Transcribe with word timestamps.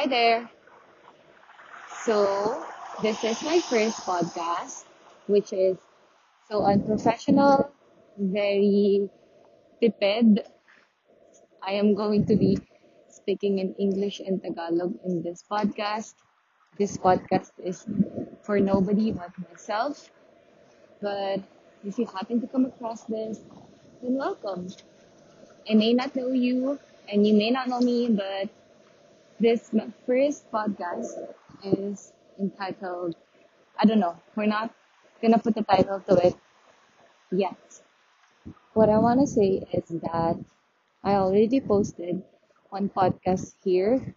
Hi 0.00 0.06
there. 0.06 0.48
So, 2.08 2.64
this 3.02 3.22
is 3.22 3.42
my 3.42 3.60
first 3.60 4.00
podcast, 4.00 4.88
which 5.26 5.52
is 5.52 5.76
so 6.48 6.64
unprofessional, 6.64 7.68
very 8.16 9.10
tipid. 9.76 10.40
I 11.60 11.72
am 11.72 11.94
going 11.94 12.24
to 12.32 12.36
be 12.36 12.56
speaking 13.10 13.58
in 13.58 13.74
English 13.74 14.20
and 14.20 14.42
Tagalog 14.42 14.96
in 15.04 15.20
this 15.20 15.44
podcast. 15.44 16.14
This 16.78 16.96
podcast 16.96 17.52
is 17.62 17.84
for 18.40 18.58
nobody 18.58 19.12
but 19.12 19.36
myself. 19.50 20.08
But 21.02 21.44
if 21.84 21.98
you 21.98 22.06
happen 22.06 22.40
to 22.40 22.46
come 22.46 22.64
across 22.64 23.04
this, 23.04 23.44
then 24.00 24.16
welcome. 24.16 24.68
I 25.68 25.74
may 25.74 25.92
not 25.92 26.16
know 26.16 26.32
you 26.32 26.80
and 27.06 27.26
you 27.26 27.34
may 27.34 27.50
not 27.50 27.68
know 27.68 27.80
me, 27.80 28.08
but 28.08 28.48
this 29.40 29.70
first 30.06 30.52
podcast 30.52 31.16
is 31.64 32.12
entitled, 32.38 33.16
I 33.78 33.86
don't 33.86 33.98
know, 33.98 34.16
we're 34.36 34.46
not 34.46 34.74
gonna 35.22 35.38
put 35.38 35.54
the 35.54 35.62
title 35.62 36.00
to 36.08 36.14
it 36.26 36.34
yet. 37.32 37.80
What 38.74 38.90
I 38.90 38.98
wanna 38.98 39.26
say 39.26 39.64
is 39.72 39.88
that 39.88 40.38
I 41.02 41.14
already 41.14 41.60
posted 41.60 42.22
one 42.68 42.90
podcast 42.90 43.54
here 43.64 44.14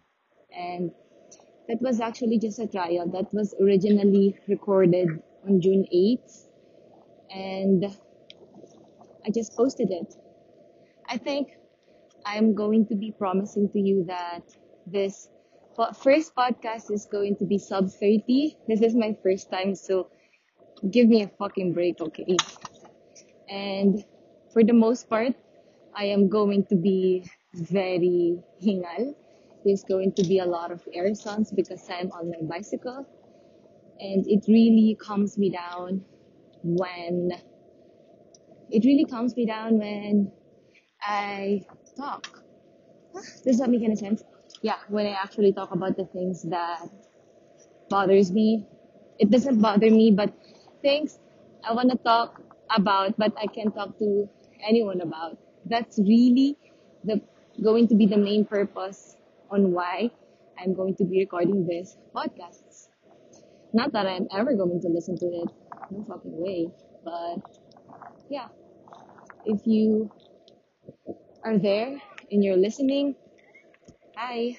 and 0.54 0.92
that 1.68 1.80
was 1.80 2.00
actually 2.00 2.38
just 2.38 2.58
a 2.58 2.66
trial 2.66 3.08
that 3.08 3.32
was 3.32 3.54
originally 3.60 4.36
recorded 4.46 5.08
on 5.48 5.60
June 5.60 5.86
8th 5.92 6.48
and 7.30 7.86
I 9.26 9.30
just 9.30 9.56
posted 9.56 9.90
it. 9.90 10.14
I 11.08 11.16
think 11.16 11.56
I'm 12.26 12.54
going 12.54 12.86
to 12.88 12.94
be 12.94 13.10
promising 13.10 13.70
to 13.70 13.80
you 13.80 14.04
that 14.04 14.42
this 14.86 15.28
first 16.02 16.34
podcast 16.34 16.90
is 16.90 17.06
going 17.06 17.36
to 17.36 17.44
be 17.44 17.58
sub 17.58 17.90
30. 17.90 18.56
This 18.68 18.82
is 18.82 18.94
my 18.94 19.16
first 19.22 19.50
time, 19.50 19.74
so 19.74 20.10
give 20.90 21.08
me 21.08 21.22
a 21.22 21.28
fucking 21.28 21.72
break, 21.72 22.00
okay? 22.00 22.36
And 23.48 24.04
for 24.52 24.62
the 24.62 24.72
most 24.72 25.08
part, 25.08 25.34
I 25.94 26.04
am 26.04 26.28
going 26.28 26.66
to 26.66 26.76
be 26.76 27.24
very 27.54 28.42
hingal. 28.62 29.14
There's 29.64 29.84
going 29.84 30.12
to 30.14 30.22
be 30.24 30.38
a 30.38 30.44
lot 30.44 30.70
of 30.70 30.82
air 30.92 31.14
sounds 31.14 31.50
because 31.50 31.88
I'm 31.88 32.10
on 32.12 32.30
my 32.30 32.56
bicycle. 32.56 33.06
And 34.00 34.26
it 34.26 34.44
really 34.48 34.96
calms 35.00 35.38
me 35.38 35.50
down 35.50 36.04
when, 36.62 37.30
it 38.70 38.84
really 38.84 39.04
calms 39.04 39.36
me 39.36 39.46
down 39.46 39.78
when 39.78 40.32
I 41.00 41.62
talk. 41.96 42.42
Does 43.44 43.58
that 43.58 43.70
make 43.70 43.82
any 43.82 43.96
sense? 43.96 44.22
Yeah, 44.64 44.80
when 44.88 45.06
I 45.06 45.10
actually 45.12 45.52
talk 45.52 45.70
about 45.70 45.96
the 45.96 46.06
things 46.06 46.42
that 46.50 46.88
bothers 47.88 48.32
me. 48.32 48.66
It 49.18 49.30
doesn't 49.30 49.60
bother 49.60 49.90
me, 49.90 50.10
but 50.10 50.32
things 50.82 51.18
I 51.62 51.72
want 51.72 51.90
to 51.90 51.98
talk 51.98 52.40
about, 52.74 53.16
but 53.16 53.32
I 53.40 53.46
can't 53.46 53.74
talk 53.74 53.98
to 53.98 54.28
anyone 54.66 55.00
about. 55.00 55.38
That's 55.66 55.98
really 55.98 56.56
the 57.04 57.20
going 57.62 57.88
to 57.88 57.94
be 57.94 58.06
the 58.06 58.16
main 58.16 58.44
purpose 58.44 59.16
on 59.50 59.72
why 59.72 60.10
I'm 60.58 60.74
going 60.74 60.96
to 60.96 61.04
be 61.04 61.20
recording 61.20 61.66
this 61.66 61.96
podcast. 62.14 62.88
Not 63.72 63.92
that 63.92 64.06
I'm 64.06 64.28
ever 64.36 64.54
going 64.54 64.80
to 64.82 64.88
listen 64.88 65.16
to 65.18 65.26
it, 65.26 65.50
no 65.90 66.04
fucking 66.08 66.34
way. 66.40 66.70
But 67.04 67.44
yeah, 68.28 68.48
if 69.44 69.66
you 69.66 70.10
are 71.44 71.58
there 71.58 72.00
and 72.30 72.42
you're 72.42 72.56
listening, 72.56 73.14
hi, 74.16 74.56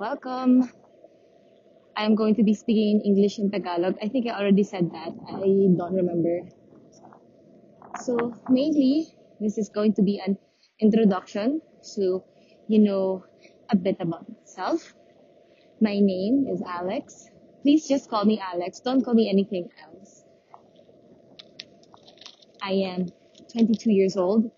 welcome. 0.00 0.70
I'm 1.94 2.14
going 2.14 2.34
to 2.36 2.42
be 2.42 2.54
speaking 2.54 3.00
in 3.00 3.12
English 3.12 3.38
and 3.38 3.52
Tagalog. 3.52 3.96
I 4.02 4.08
think 4.08 4.26
I 4.26 4.38
already 4.38 4.62
said 4.62 4.90
that. 4.92 5.12
I 5.28 5.32
don't 5.76 5.94
remember. 5.94 6.48
So 8.00 8.32
mainly, 8.48 9.08
this 9.40 9.58
is 9.58 9.68
going 9.68 9.92
to 9.94 10.02
be 10.02 10.22
an 10.24 10.38
introduction. 10.80 11.60
So 11.82 12.24
you 12.66 12.78
know 12.78 13.24
a 13.70 13.76
bit 13.76 13.96
about 14.00 14.26
myself. 14.28 14.94
My 15.80 15.98
name 16.00 16.46
is 16.50 16.62
Alex. 16.66 17.28
Please 17.62 17.86
just 17.86 18.08
call 18.08 18.24
me 18.24 18.40
Alex. 18.40 18.80
Don't 18.80 19.04
call 19.04 19.14
me 19.14 19.28
anything 19.28 19.68
else. 19.84 20.24
I 22.62 22.72
am 22.88 23.08
22 23.52 23.92
years 23.92 24.16
old. 24.16 24.50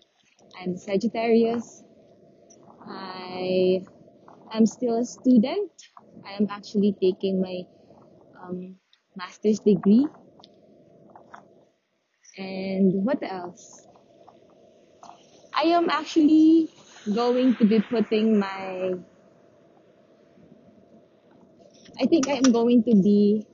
I'm 0.57 0.77
Sagittarius. 0.77 1.83
I 2.87 3.64
am 4.57 4.65
still 4.65 4.99
a 4.99 5.05
student. 5.05 5.71
I 6.25 6.33
am 6.39 6.47
actually 6.49 6.95
taking 7.01 7.41
my 7.41 7.63
um, 8.41 8.75
master's 9.15 9.59
degree. 9.59 10.07
And 12.37 13.05
what 13.05 13.19
else? 13.23 13.87
I 15.53 15.71
am 15.71 15.89
actually 15.89 16.69
going 17.13 17.55
to 17.55 17.65
be 17.65 17.79
putting 17.79 18.39
my. 18.39 18.95
I 21.99 22.05
think 22.07 22.27
I 22.27 22.33
am 22.33 22.51
going 22.51 22.83
to 22.83 22.95
be 22.95 23.47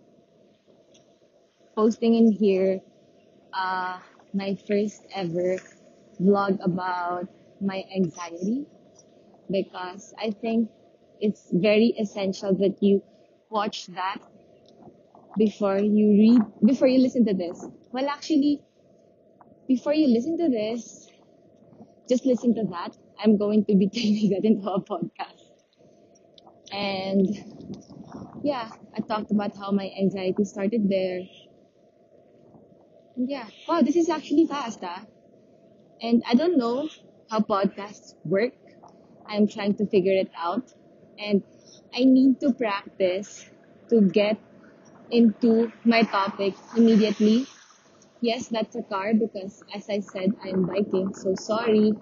posting 1.75 2.15
in 2.15 2.31
here 2.31 2.81
uh, 3.53 3.99
my 4.33 4.57
first 4.67 5.05
ever 5.13 5.57
vlog 6.19 6.57
about 6.63 7.27
my 7.61 7.83
anxiety 7.95 8.65
because 9.49 10.13
I 10.17 10.31
think 10.31 10.69
it's 11.21 11.47
very 11.53 11.93
essential 11.99 12.53
that 12.55 12.81
you 12.81 13.03
watch 13.49 13.87
that 13.87 14.19
before 15.37 15.77
you 15.79 16.07
read, 16.09 16.41
before 16.65 16.87
you 16.87 16.99
listen 16.99 17.25
to 17.25 17.33
this. 17.33 17.65
Well, 17.91 18.09
actually, 18.09 18.61
before 19.67 19.93
you 19.93 20.07
listen 20.07 20.37
to 20.37 20.49
this, 20.49 21.09
just 22.09 22.25
listen 22.25 22.53
to 22.55 22.63
that. 22.71 22.97
I'm 23.23 23.37
going 23.37 23.65
to 23.65 23.75
be 23.75 23.87
turning 23.95 24.29
that 24.31 24.45
into 24.45 24.69
a 24.69 24.81
podcast. 24.81 25.47
And 26.71 27.27
yeah, 28.43 28.69
I 28.95 29.01
talked 29.01 29.31
about 29.31 29.55
how 29.55 29.71
my 29.71 29.91
anxiety 29.99 30.43
started 30.43 30.89
there. 30.89 31.21
Yeah, 33.15 33.47
wow, 33.67 33.81
this 33.81 33.95
is 33.95 34.09
actually 34.09 34.47
fast, 34.47 34.79
ah. 34.83 35.05
And 36.01 36.23
I 36.27 36.33
don't 36.33 36.57
know 36.57 36.89
how 37.29 37.39
podcasts 37.39 38.15
work. 38.25 38.53
I'm 39.27 39.47
trying 39.47 39.75
to 39.75 39.85
figure 39.85 40.13
it 40.13 40.31
out. 40.35 40.73
And 41.21 41.43
I 41.95 42.03
need 42.05 42.39
to 42.41 42.53
practice 42.53 43.45
to 43.89 44.01
get 44.01 44.37
into 45.11 45.71
my 45.83 46.03
topic 46.03 46.55
immediately. 46.75 47.47
Yes, 48.21 48.47
that's 48.47 48.75
a 48.75 48.83
car 48.83 49.13
because 49.13 49.63
as 49.73 49.89
I 49.89 49.99
said, 49.99 50.33
I'm 50.43 50.65
biking. 50.65 51.13
So 51.13 51.35
sorry. 51.35 51.93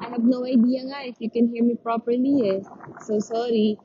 I 0.00 0.08
have 0.08 0.22
no 0.22 0.44
idea 0.44 0.82
nga 0.86 1.00
if 1.10 1.16
you 1.18 1.30
can 1.30 1.48
hear 1.52 1.64
me 1.64 1.74
properly. 1.74 2.50
Eh. 2.50 2.60
So 3.02 3.18
sorry. 3.18 3.78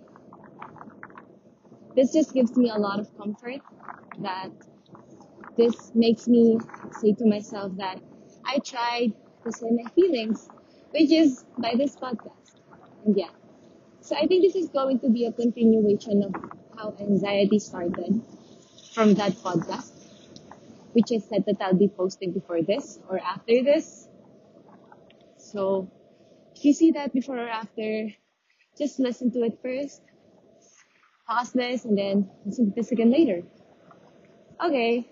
This 1.96 2.14
just 2.14 2.34
gives 2.34 2.56
me 2.58 2.70
a 2.70 2.78
lot 2.78 3.00
of 3.00 3.16
comfort 3.18 3.62
that 4.22 4.52
this 5.58 5.92
makes 5.94 6.28
me 6.28 6.60
say 7.00 7.14
to 7.14 7.26
myself 7.26 7.72
that 7.78 8.00
I 8.46 8.60
tried 8.60 9.14
to 9.44 9.52
say 9.52 9.70
my 9.70 9.90
feelings, 9.92 10.50
which 10.92 11.12
is 11.12 11.46
by 11.58 11.74
this 11.76 11.96
podcast. 11.96 12.58
And 13.06 13.18
yeah. 13.18 13.30
So 14.04 14.18
I 14.18 14.28
think 14.28 14.44
this 14.44 14.56
is 14.56 14.68
going 14.68 15.00
to 15.00 15.10
be 15.10 15.26
a 15.28 15.32
continuation 15.32 16.24
of 16.24 16.36
how 16.78 16.94
anxiety 17.00 17.58
started 17.58 18.22
from 18.94 19.14
that 19.14 19.32
podcast, 19.32 19.94
which 20.92 21.10
I 21.14 21.20
said 21.20 21.46
that 21.46 21.62
I'll 21.62 21.74
be 21.74 21.88
posting 21.88 22.34
before 22.34 22.62
this 22.62 23.00
or 23.10 23.18
after 23.18 23.64
this. 23.64 24.10
So 25.38 25.90
if 26.54 26.66
you 26.66 26.74
see 26.74 26.92
that 26.92 27.14
before 27.14 27.38
or 27.38 27.48
after, 27.48 28.10
just 28.78 29.00
listen 29.00 29.32
to 29.32 29.44
it 29.44 29.60
first, 29.62 30.02
pause 31.26 31.54
this, 31.54 31.86
and 31.86 31.98
then 31.98 32.30
listen 32.46 32.66
to 32.66 32.76
this 32.76 32.92
again 32.92 33.10
later. 33.10 33.44
Okay, 34.62 35.08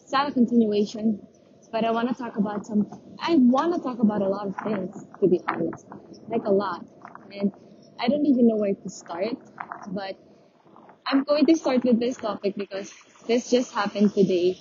it's 0.00 0.10
not 0.10 0.30
a 0.30 0.32
continuation, 0.32 1.20
but 1.70 1.84
I 1.84 1.90
want 1.90 2.08
to 2.08 2.14
talk 2.14 2.36
about 2.36 2.64
some. 2.64 2.88
I 3.20 3.34
want 3.36 3.74
to 3.74 3.82
talk 3.82 3.98
about 3.98 4.22
a 4.22 4.28
lot 4.28 4.46
of 4.46 4.56
things, 4.64 5.04
to 5.20 5.28
be 5.28 5.42
honest, 5.46 5.84
like 6.28 6.44
a 6.46 6.50
lot, 6.50 6.86
and 7.32 7.52
I 7.98 8.08
don't 8.08 8.26
even 8.26 8.48
know 8.48 8.56
where 8.56 8.74
to 8.74 8.88
start. 8.90 9.36
But 9.88 10.16
I'm 11.06 11.24
going 11.24 11.46
to 11.46 11.56
start 11.56 11.84
with 11.84 12.00
this 12.00 12.16
topic 12.16 12.54
because 12.56 12.92
this 13.26 13.50
just 13.50 13.72
happened 13.72 14.14
today, 14.14 14.58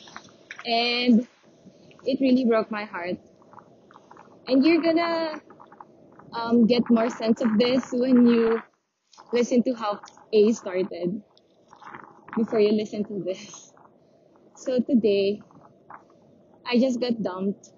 and 0.66 1.28
it 2.06 2.20
really 2.22 2.46
broke 2.46 2.72
my 2.72 2.86
heart. 2.86 3.18
And 4.48 4.66
you're 4.66 4.82
gonna 4.82 5.42
um, 6.34 6.66
get 6.66 6.90
more 6.90 7.10
sense 7.10 7.42
of 7.42 7.58
this 7.58 7.90
when 7.92 8.26
you 8.26 8.62
listen 9.32 9.64
to 9.64 9.74
how 9.74 10.00
A 10.34 10.52
started 10.54 11.22
before 12.38 12.60
you 12.60 12.72
listen 12.72 13.04
to 13.06 13.24
this. 13.24 13.74
So 14.56 14.80
today, 14.80 15.42
I 16.66 16.78
just 16.80 17.00
got 17.00 17.22
dumped. 17.22 17.72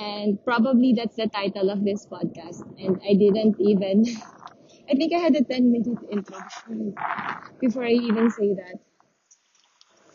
And 0.00 0.42
probably 0.44 0.94
that's 0.94 1.16
the 1.16 1.28
title 1.28 1.70
of 1.70 1.84
this 1.84 2.06
podcast. 2.06 2.64
And 2.82 3.00
I 3.08 3.14
didn't 3.14 3.60
even 3.60 4.04
I 4.90 4.94
think 4.94 5.12
I 5.12 5.18
had 5.18 5.36
a 5.36 5.44
10 5.44 5.70
minute 5.70 5.98
intro 6.10 6.38
before 7.60 7.84
I 7.84 7.90
even 7.92 8.30
say 8.30 8.54
that. 8.54 8.80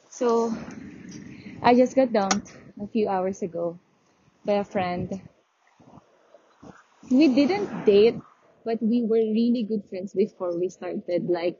So, 0.09 0.53
I 1.61 1.75
just 1.75 1.95
got 1.95 2.11
dumped 2.13 2.57
a 2.81 2.87
few 2.87 3.07
hours 3.09 3.41
ago 3.41 3.79
by 4.45 4.53
a 4.53 4.63
friend. 4.63 5.21
We 7.09 7.27
didn't 7.29 7.85
date, 7.85 8.19
but 8.65 8.81
we 8.81 9.03
were 9.03 9.23
really 9.39 9.63
good 9.63 9.85
friends 9.89 10.13
before 10.13 10.57
we 10.57 10.69
started 10.69 11.29
like 11.29 11.57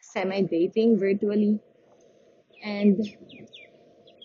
semi 0.00 0.42
dating 0.42 0.98
virtually. 0.98 1.60
And 2.62 3.00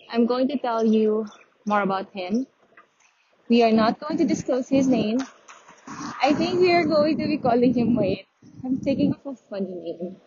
I'm 0.09 0.25
going 0.25 0.47
to 0.49 0.57
tell 0.57 0.85
you 0.85 1.25
more 1.65 1.81
about 1.81 2.11
him. 2.13 2.47
We 3.49 3.63
are 3.63 3.71
not 3.71 3.99
going 3.99 4.17
to 4.17 4.25
disclose 4.25 4.67
his 4.67 4.87
name. 4.87 5.19
I 6.21 6.33
think 6.33 6.59
we 6.59 6.73
are 6.73 6.83
going 6.83 7.17
to 7.17 7.27
be 7.27 7.37
calling 7.37 7.73
him 7.73 7.95
Wait. 7.95 8.27
I'm 8.65 8.77
thinking 8.79 9.13
of 9.13 9.25
a 9.25 9.35
funny 9.35 9.73
name 9.73 10.17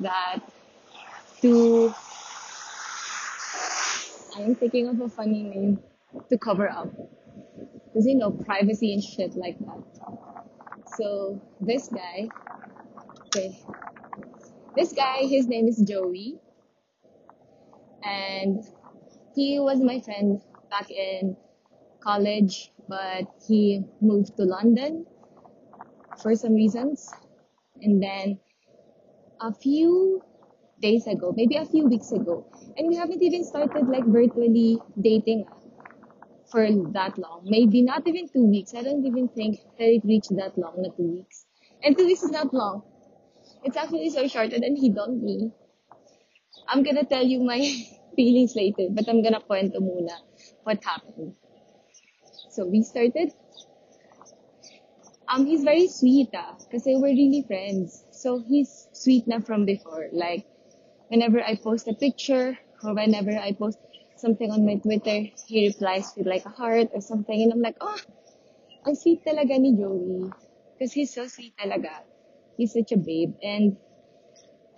that 0.00 0.38
to 1.40 1.92
I'm 4.36 4.54
thinking 4.54 4.88
of 4.88 5.00
a 5.00 5.08
funny 5.08 5.42
name 5.42 5.78
to 6.28 6.38
cover 6.38 6.68
up. 6.68 6.88
Because 7.86 8.06
you 8.06 8.16
know, 8.16 8.30
privacy 8.30 8.92
and 8.92 9.02
shit 9.02 9.34
like 9.34 9.58
that. 9.60 9.82
So 10.96 11.40
this 11.60 11.88
guy, 11.88 12.28
okay, 13.26 13.58
this 14.76 14.92
guy, 14.92 15.18
his 15.22 15.46
name 15.48 15.66
is 15.66 15.82
Joey, 15.88 16.38
and 18.04 18.62
he 19.34 19.58
was 19.58 19.80
my 19.80 20.00
friend 20.00 20.40
back 20.70 20.90
in 20.90 21.36
college, 22.04 22.70
but 22.88 23.26
he 23.48 23.82
moved 24.00 24.36
to 24.36 24.44
London 24.44 25.06
for 26.22 26.34
some 26.34 26.54
reasons. 26.54 27.10
And 27.82 28.02
then 28.02 28.38
a 29.40 29.52
few 29.52 30.22
days 30.80 31.06
ago, 31.06 31.32
maybe 31.36 31.56
a 31.56 31.64
few 31.66 31.86
weeks 31.86 32.12
ago, 32.12 32.46
and 32.76 32.88
we 32.88 32.96
haven't 32.96 33.22
even 33.22 33.44
started 33.44 33.88
like 33.88 34.04
virtually 34.06 34.78
dating 35.00 35.44
for 36.50 36.66
that 36.92 37.18
long. 37.18 37.42
Maybe 37.44 37.82
not 37.82 38.06
even 38.06 38.28
two 38.28 38.46
weeks. 38.46 38.74
I 38.74 38.82
don't 38.82 39.04
even 39.06 39.28
think 39.28 39.60
that 39.78 39.88
it 39.88 40.02
reached 40.04 40.34
that 40.36 40.56
long, 40.58 40.74
not 40.78 40.96
two 40.96 41.10
weeks. 41.18 41.46
And 41.82 41.96
two 41.96 42.06
weeks 42.06 42.22
is 42.22 42.30
not 42.30 42.52
long. 42.54 42.82
It's 43.64 43.76
actually 43.76 44.10
so 44.10 44.28
shorter 44.28 44.60
than 44.60 44.76
he 44.76 44.90
dumped 44.90 45.22
me. 45.22 45.52
I'm 46.68 46.82
gonna 46.82 47.04
tell 47.04 47.24
you 47.24 47.42
my 47.42 47.60
feelings 48.16 48.54
later, 48.56 48.88
but 48.90 49.08
I'm 49.08 49.22
gonna 49.22 49.40
kwento 49.40 49.80
muna 49.80 50.16
what 50.64 50.82
happened. 50.84 51.34
So 52.54 52.64
we 52.64 52.82
started. 52.86 53.34
Um, 55.26 55.46
he's 55.46 55.64
very 55.64 55.88
sweet 55.88 56.30
ah, 56.38 56.54
kasi 56.70 56.94
we're 56.94 57.10
really 57.10 57.42
friends. 57.42 58.06
So 58.14 58.38
he's 58.38 58.86
sweet 58.94 59.26
na 59.26 59.42
from 59.42 59.66
before. 59.66 60.06
Like, 60.14 60.46
whenever 61.10 61.42
I 61.42 61.58
post 61.58 61.90
a 61.90 61.94
picture 61.98 62.54
or 62.86 62.94
whenever 62.94 63.34
I 63.34 63.58
post 63.58 63.82
something 64.14 64.54
on 64.54 64.62
my 64.62 64.78
Twitter, 64.78 65.34
he 65.50 65.66
replies 65.66 66.14
with 66.14 66.30
like 66.30 66.46
a 66.46 66.54
heart 66.54 66.94
or 66.94 67.00
something. 67.02 67.42
And 67.42 67.50
I'm 67.50 67.60
like, 67.60 67.76
oh, 67.80 67.98
ang 68.86 68.94
sweet 68.94 69.26
talaga 69.26 69.58
ni 69.58 69.74
Joey. 69.74 70.30
Because 70.78 70.94
he's 70.94 71.10
so 71.10 71.26
sweet 71.26 71.58
talaga. 71.58 72.06
He's 72.54 72.70
such 72.70 72.94
a 72.94 73.00
babe. 73.00 73.34
And 73.42 73.74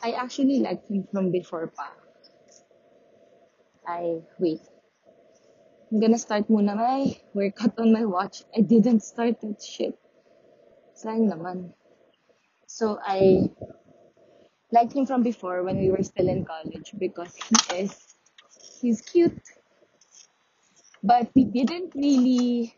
I 0.01 0.17
actually 0.17 0.65
liked 0.65 0.89
him 0.89 1.05
from 1.13 1.29
before 1.29 1.69
pa. 1.77 1.93
I, 3.85 4.25
wait. 4.41 4.65
I'm 5.91 6.01
gonna 6.01 6.19
start 6.19 6.49
muna 6.49 6.75
my 6.75 7.15
workout 7.33 7.79
on 7.79 7.93
my 7.93 8.05
watch. 8.05 8.43
I 8.57 8.61
didn't 8.61 9.01
start 9.07 9.41
that 9.41 9.63
shit. 9.63 9.95
Sayang 10.99 11.31
naman. 11.31 11.75
So 12.67 12.99
I 12.99 13.51
liked 14.73 14.93
him 14.95 15.07
from 15.07 15.23
before 15.23 15.63
when 15.63 15.79
we 15.79 15.91
were 15.91 16.03
still 16.03 16.29
in 16.29 16.45
college 16.45 16.91
because 16.99 17.37
he 17.39 17.87
is 17.87 17.95
he's 18.81 19.01
cute. 19.01 19.39
But 21.05 21.31
we 21.37 21.45
didn't 21.45 21.95
really 21.95 22.75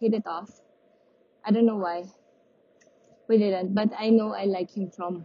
hit 0.00 0.14
it 0.14 0.26
off. 0.26 0.50
I 1.46 1.52
don't 1.52 1.66
know 1.66 1.78
why. 1.78 2.10
We 3.28 3.38
didn't, 3.38 3.74
but 3.74 3.94
I 3.96 4.10
know 4.10 4.34
I 4.34 4.44
like 4.50 4.74
him 4.74 4.90
from 4.90 5.24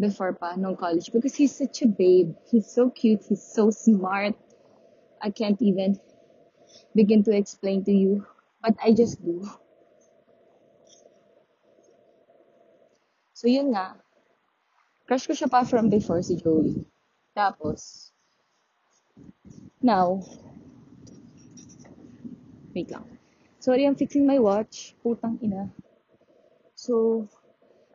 before 0.00 0.34
pa, 0.34 0.56
no 0.56 0.74
college, 0.74 1.12
because 1.12 1.34
he's 1.36 1.54
such 1.54 1.82
a 1.82 1.86
babe. 1.86 2.34
He's 2.50 2.66
so 2.66 2.90
cute. 2.90 3.22
He's 3.28 3.46
so 3.46 3.70
smart. 3.70 4.34
I 5.22 5.30
can't 5.30 5.62
even 5.62 6.00
begin 6.94 7.22
to 7.24 7.32
explain 7.36 7.84
to 7.84 7.92
you, 7.92 8.26
but 8.62 8.74
I 8.82 8.92
just 8.92 9.22
do. 9.24 9.44
So 13.36 13.48
yun 13.48 13.76
nga, 13.76 14.00
crush 15.04 15.28
ko 15.28 15.36
siya 15.36 15.52
pa 15.52 15.62
from 15.68 15.92
before 15.92 16.24
si 16.24 16.40
Joey. 16.40 16.88
Tapos, 17.36 18.10
now, 19.84 20.24
wait 22.72 22.88
lang. 22.88 23.04
Sorry, 23.60 23.84
I'm 23.84 23.94
fixing 23.94 24.24
my 24.24 24.40
watch. 24.40 24.96
Putang 25.04 25.36
ina. 25.44 25.68
So, 26.72 27.28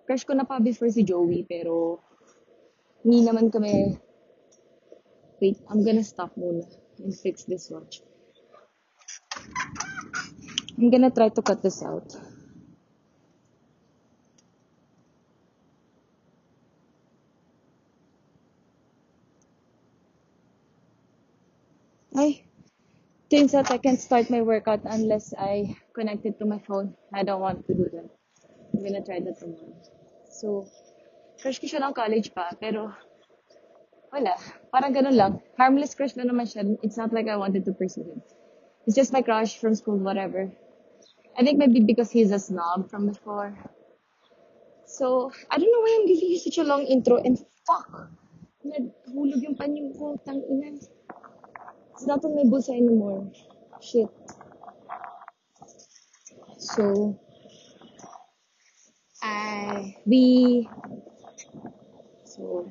crush 0.05 0.29
ko 0.29 0.37
na 0.37 0.45
pa 0.45 0.61
before 0.61 0.93
si 0.93 1.01
Joey, 1.01 1.41
pero 1.47 1.99
hindi 3.01 3.25
naman 3.25 3.49
kami... 3.49 3.97
Wait, 5.41 5.57
I'm 5.73 5.81
gonna 5.81 6.05
stop 6.05 6.37
muna 6.37 6.69
and 7.01 7.17
fix 7.17 7.49
this 7.49 7.73
watch. 7.73 8.05
I'm 10.81 10.89
gonna 10.89 11.11
try 11.11 11.29
to 11.29 11.41
cut 11.43 11.61
this 11.61 11.83
out. 11.83 12.09
Ay, 22.17 22.41
turns 23.29 23.53
out 23.53 23.69
I 23.69 23.77
can't 23.77 23.99
start 24.01 24.31
my 24.31 24.41
workout 24.41 24.81
unless 24.85 25.35
I 25.37 25.77
connect 25.93 26.25
it 26.25 26.39
to 26.39 26.45
my 26.49 26.57
phone. 26.65 26.95
I 27.13 27.21
don't 27.21 27.41
want 27.41 27.67
to 27.67 27.73
do 27.75 27.85
that. 27.93 28.09
I'm 28.73 28.81
gonna 28.81 29.05
try 29.05 29.19
that 29.19 29.37
tomorrow. 29.37 29.77
So, 30.33 30.65
crush 31.45 31.61
ko 31.61 31.69
siya 31.69 31.85
ng 31.85 31.93
college 31.93 32.33
pa, 32.33 32.57
pero 32.57 32.89
wala. 34.09 34.33
Parang 34.73 34.97
ganun 34.97 35.13
lang. 35.13 35.33
Harmless 35.61 35.93
crush 35.93 36.17
na 36.17 36.25
naman 36.25 36.49
siya. 36.49 36.65
It's 36.81 36.97
not 36.97 37.13
like 37.13 37.29
I 37.29 37.37
wanted 37.37 37.69
to 37.69 37.73
pursue 37.77 38.01
him. 38.01 38.25
It's 38.89 38.97
just 38.97 39.13
my 39.13 39.21
crush 39.21 39.61
from 39.61 39.77
school, 39.77 40.01
whatever. 40.01 40.49
I 41.41 41.43
think 41.43 41.57
maybe 41.57 41.79
because 41.79 42.11
he's 42.11 42.29
a 42.29 42.37
snob 42.37 42.91
from 42.91 43.07
before. 43.07 43.57
So, 44.85 45.31
I 45.49 45.57
don't 45.57 45.71
know 45.73 45.81
why 45.81 45.97
I'm 45.97 46.05
giving 46.05 46.29
you 46.29 46.37
such 46.37 46.59
a 46.59 46.63
long 46.63 46.85
intro 46.85 47.17
and 47.17 47.33
fuck! 47.65 48.13
Nahulog 48.61 49.41
yung 49.41 49.57
panyo 49.57 49.89
ko, 49.97 50.21
tang 50.21 50.37
ina. 50.37 50.77
It's 51.97 52.05
not 52.05 52.21
on 52.29 52.37
my 52.37 52.45
bulsa 52.45 52.77
anymore. 52.77 53.25
Shit. 53.81 54.13
So, 56.61 57.17
I, 59.23 59.97
we, 60.05 60.69
so, 62.21 62.69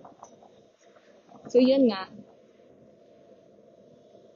so 1.50 1.58
yun 1.58 1.90
nga. 1.90 2.06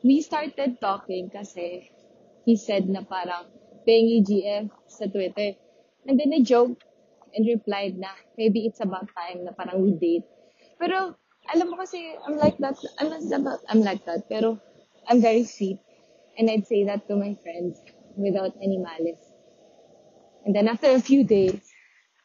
We 0.03 0.27
started 0.27 0.83
talking 0.83 1.31
kasi 1.31 1.87
he 2.43 2.59
said 2.59 2.91
na 2.91 3.07
parang 3.07 3.63
pengi 3.85 4.25
GF 4.25 4.69
sa 4.89 5.07
Twitter. 5.07 5.57
And 6.09 6.21
then 6.21 6.33
I 6.33 6.43
joked 6.43 6.85
and 7.35 7.47
replied 7.47 7.97
na 7.97 8.13
maybe 8.37 8.67
it's 8.67 8.81
about 8.81 9.09
time 9.13 9.45
na 9.45 9.53
parang 9.53 9.81
we 9.81 9.97
date. 9.97 10.27
Pero 10.77 11.17
alam 11.53 11.71
mo 11.71 11.77
kasi 11.77 12.17
I'm 12.25 12.37
like 12.37 12.57
that. 12.61 12.77
I'm 13.01 13.09
not 13.13 13.25
about 13.33 13.61
I'm 13.69 13.81
like 13.85 14.05
that. 14.05 14.29
Pero 14.29 14.61
I'm 15.09 15.21
very 15.21 15.45
sweet. 15.45 15.81
And 16.37 16.51
I'd 16.51 16.67
say 16.67 16.85
that 16.85 17.07
to 17.09 17.15
my 17.15 17.37
friends 17.41 17.79
without 18.17 18.57
any 18.59 18.79
malice. 18.79 19.23
And 20.45 20.55
then 20.55 20.69
after 20.69 20.91
a 20.91 21.01
few 21.01 21.25
days, 21.25 21.73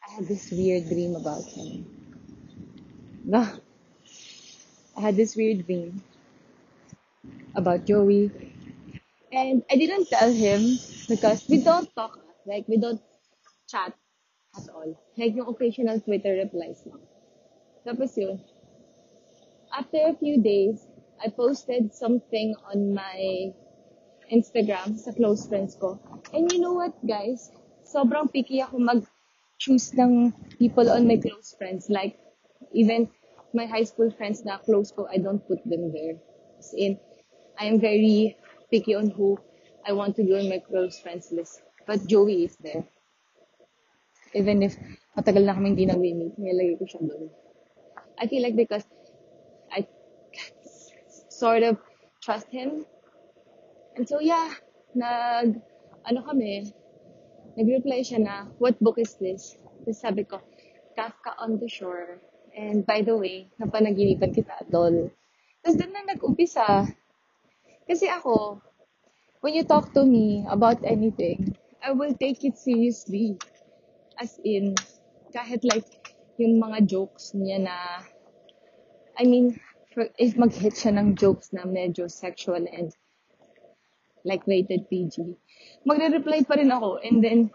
I 0.06 0.12
had 0.18 0.28
this 0.28 0.50
weird 0.50 0.88
dream 0.88 1.16
about 1.16 1.44
him. 1.44 1.86
No. 3.24 3.46
I 4.96 5.00
had 5.00 5.16
this 5.16 5.36
weird 5.36 5.66
dream 5.66 6.02
about 7.54 7.86
Joey. 7.86 8.49
And 9.32 9.62
I 9.70 9.76
didn't 9.76 10.08
tell 10.10 10.32
him 10.32 10.78
because 11.08 11.46
we 11.48 11.62
don't 11.62 11.88
talk. 11.94 12.18
Like, 12.46 12.66
we 12.66 12.78
don't 12.78 13.00
chat 13.68 13.94
at 14.56 14.68
all. 14.74 14.98
Like, 15.16 15.34
yung 15.36 15.46
occasional 15.46 16.00
Twitter 16.00 16.34
replies 16.34 16.82
lang. 16.86 17.00
Tapos 17.86 18.16
yun, 18.18 18.42
after 19.72 19.98
a 20.10 20.14
few 20.18 20.42
days, 20.42 20.82
I 21.22 21.30
posted 21.30 21.94
something 21.94 22.54
on 22.74 22.94
my 22.94 23.52
Instagram 24.32 24.98
sa 24.98 25.12
close 25.12 25.46
friends 25.46 25.76
ko. 25.78 26.00
And 26.34 26.50
you 26.50 26.58
know 26.58 26.74
what, 26.74 26.94
guys? 27.06 27.54
Sobrang 27.86 28.32
picky 28.32 28.62
ako 28.62 28.82
mag-choose 28.82 29.94
ng 29.94 30.34
people 30.58 30.90
on 30.90 31.06
my 31.06 31.18
close 31.22 31.54
friends. 31.54 31.86
Like, 31.86 32.18
even 32.74 33.06
my 33.54 33.66
high 33.66 33.86
school 33.86 34.10
friends 34.10 34.42
na 34.42 34.58
close 34.58 34.90
ko, 34.90 35.06
I 35.06 35.18
don't 35.18 35.42
put 35.46 35.62
them 35.62 35.94
there. 35.94 36.18
As 36.58 36.74
in, 36.74 36.98
I 37.58 37.66
am 37.66 37.78
very 37.78 38.36
picky 38.70 38.94
on 38.94 39.10
who 39.10 39.38
I 39.86 39.92
want 39.92 40.16
to 40.16 40.22
be 40.22 40.32
on 40.34 40.48
my 40.48 40.58
close 40.58 40.98
friends 40.98 41.32
list. 41.32 41.62
But 41.86 42.06
Joey 42.06 42.44
is 42.46 42.56
there. 42.62 42.86
Even 44.34 44.62
if 44.62 44.78
matagal 45.18 45.42
na 45.42 45.58
kaming 45.58 45.74
hindi 45.74 45.90
nag-meet, 45.90 46.38
nilagay 46.38 46.78
ko 46.78 46.86
siya 46.86 47.02
doon. 47.02 47.34
I 48.14 48.30
feel 48.30 48.46
like 48.46 48.54
because 48.54 48.86
I 49.74 49.88
sort 51.32 51.66
of 51.66 51.82
trust 52.22 52.46
him. 52.52 52.86
And 53.98 54.06
so 54.06 54.22
yeah, 54.22 54.54
nag, 54.94 55.58
ano 56.06 56.20
kami, 56.22 56.70
nag-reply 57.58 58.06
siya 58.06 58.22
na, 58.22 58.34
what 58.62 58.78
book 58.78 59.02
is 59.02 59.18
this? 59.18 59.58
Tapos 59.82 59.98
sabi 59.98 60.22
ko, 60.28 60.38
Kafka 60.94 61.34
on 61.40 61.58
the 61.58 61.66
Shore. 61.66 62.20
And 62.54 62.84
by 62.86 63.02
the 63.02 63.16
way, 63.16 63.50
napanaginipan 63.58 64.36
kita 64.36 64.68
doon. 64.68 65.10
Tapos 65.64 65.74
doon 65.80 65.90
na 65.90 66.02
nag-umpisa. 66.14 66.86
Kasi 67.90 68.06
ako, 68.06 68.62
when 69.42 69.58
you 69.58 69.66
talk 69.66 69.90
to 69.98 70.06
me 70.06 70.46
about 70.46 70.78
anything, 70.86 71.58
I 71.82 71.90
will 71.90 72.14
take 72.14 72.46
it 72.46 72.54
seriously. 72.54 73.34
As 74.14 74.38
in, 74.46 74.78
kahit 75.34 75.66
like, 75.66 75.90
yung 76.38 76.62
mga 76.62 76.86
jokes 76.86 77.34
niya 77.34 77.66
na, 77.66 78.06
I 79.18 79.26
mean, 79.26 79.58
for, 79.90 80.06
if 80.22 80.38
mag-hit 80.38 80.78
siya 80.78 81.02
ng 81.02 81.18
jokes 81.18 81.50
na 81.50 81.66
medyo 81.66 82.06
sexual 82.06 82.62
and 82.62 82.94
like 84.22 84.46
rated 84.46 84.86
PG, 84.86 85.34
magre-reply 85.82 86.46
pa 86.46 86.62
rin 86.62 86.70
ako. 86.70 87.02
And 87.02 87.18
then, 87.18 87.50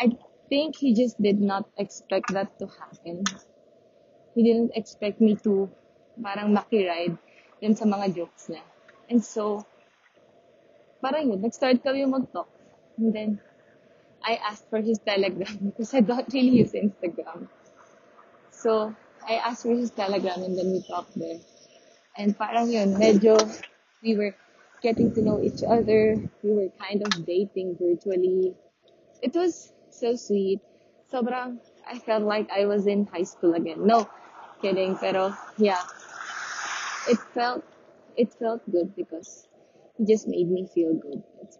I 0.00 0.16
think 0.48 0.80
he 0.80 0.96
just 0.96 1.20
did 1.20 1.36
not 1.36 1.68
expect 1.76 2.32
that 2.32 2.56
to 2.64 2.66
happen. 2.80 3.28
He 4.32 4.40
didn't 4.40 4.72
expect 4.72 5.20
me 5.20 5.36
to 5.44 5.68
parang 6.16 6.56
makiride 6.56 7.20
yun 7.60 7.76
sa 7.76 7.84
mga 7.84 8.16
jokes 8.16 8.48
niya. 8.48 8.64
And 9.14 9.22
so, 9.22 9.62
parang 10.98 11.30
yun, 11.30 11.38
nag-start 11.38 11.86
kami 11.86 12.02
mag-talk. 12.02 12.50
And 12.98 13.14
then, 13.14 13.38
I 14.26 14.42
asked 14.42 14.66
for 14.66 14.82
his 14.82 14.98
telegram 14.98 15.54
because 15.70 15.94
I 15.94 16.02
don't 16.02 16.26
really 16.34 16.66
use 16.66 16.74
Instagram. 16.74 17.46
So, 18.50 18.90
I 19.22 19.38
asked 19.38 19.62
for 19.62 19.70
his 19.70 19.94
telegram 19.94 20.42
and 20.42 20.58
then 20.58 20.74
we 20.74 20.82
talked 20.82 21.14
there. 21.14 21.38
And 22.18 22.34
parang 22.34 22.74
yun, 22.74 22.98
medyo 22.98 23.38
we 24.02 24.18
were 24.18 24.34
getting 24.82 25.14
to 25.14 25.22
know 25.22 25.38
each 25.38 25.62
other. 25.62 26.18
We 26.42 26.50
were 26.50 26.74
kind 26.74 27.06
of 27.06 27.14
dating 27.22 27.78
virtually. 27.78 28.58
It 29.22 29.30
was 29.30 29.70
so 29.94 30.18
sweet. 30.18 30.58
Sobrang, 31.06 31.62
I 31.86 32.02
felt 32.02 32.26
like 32.26 32.50
I 32.50 32.66
was 32.66 32.90
in 32.90 33.06
high 33.06 33.30
school 33.30 33.54
again. 33.54 33.86
No, 33.86 34.10
kidding. 34.58 34.98
Pero, 34.98 35.38
yeah. 35.54 35.86
It 37.06 37.22
felt, 37.30 37.62
it 38.16 38.34
felt 38.34 38.62
good 38.70 38.94
because 38.96 39.48
he 39.96 40.04
just 40.04 40.28
made 40.28 40.50
me 40.50 40.66
feel 40.74 40.94
good. 40.94 41.22
It's 41.42 41.58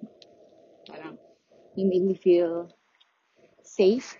parang, 0.88 1.18
he 1.74 1.84
made 1.84 2.02
me 2.02 2.14
feel 2.14 2.70
safe 3.62 4.16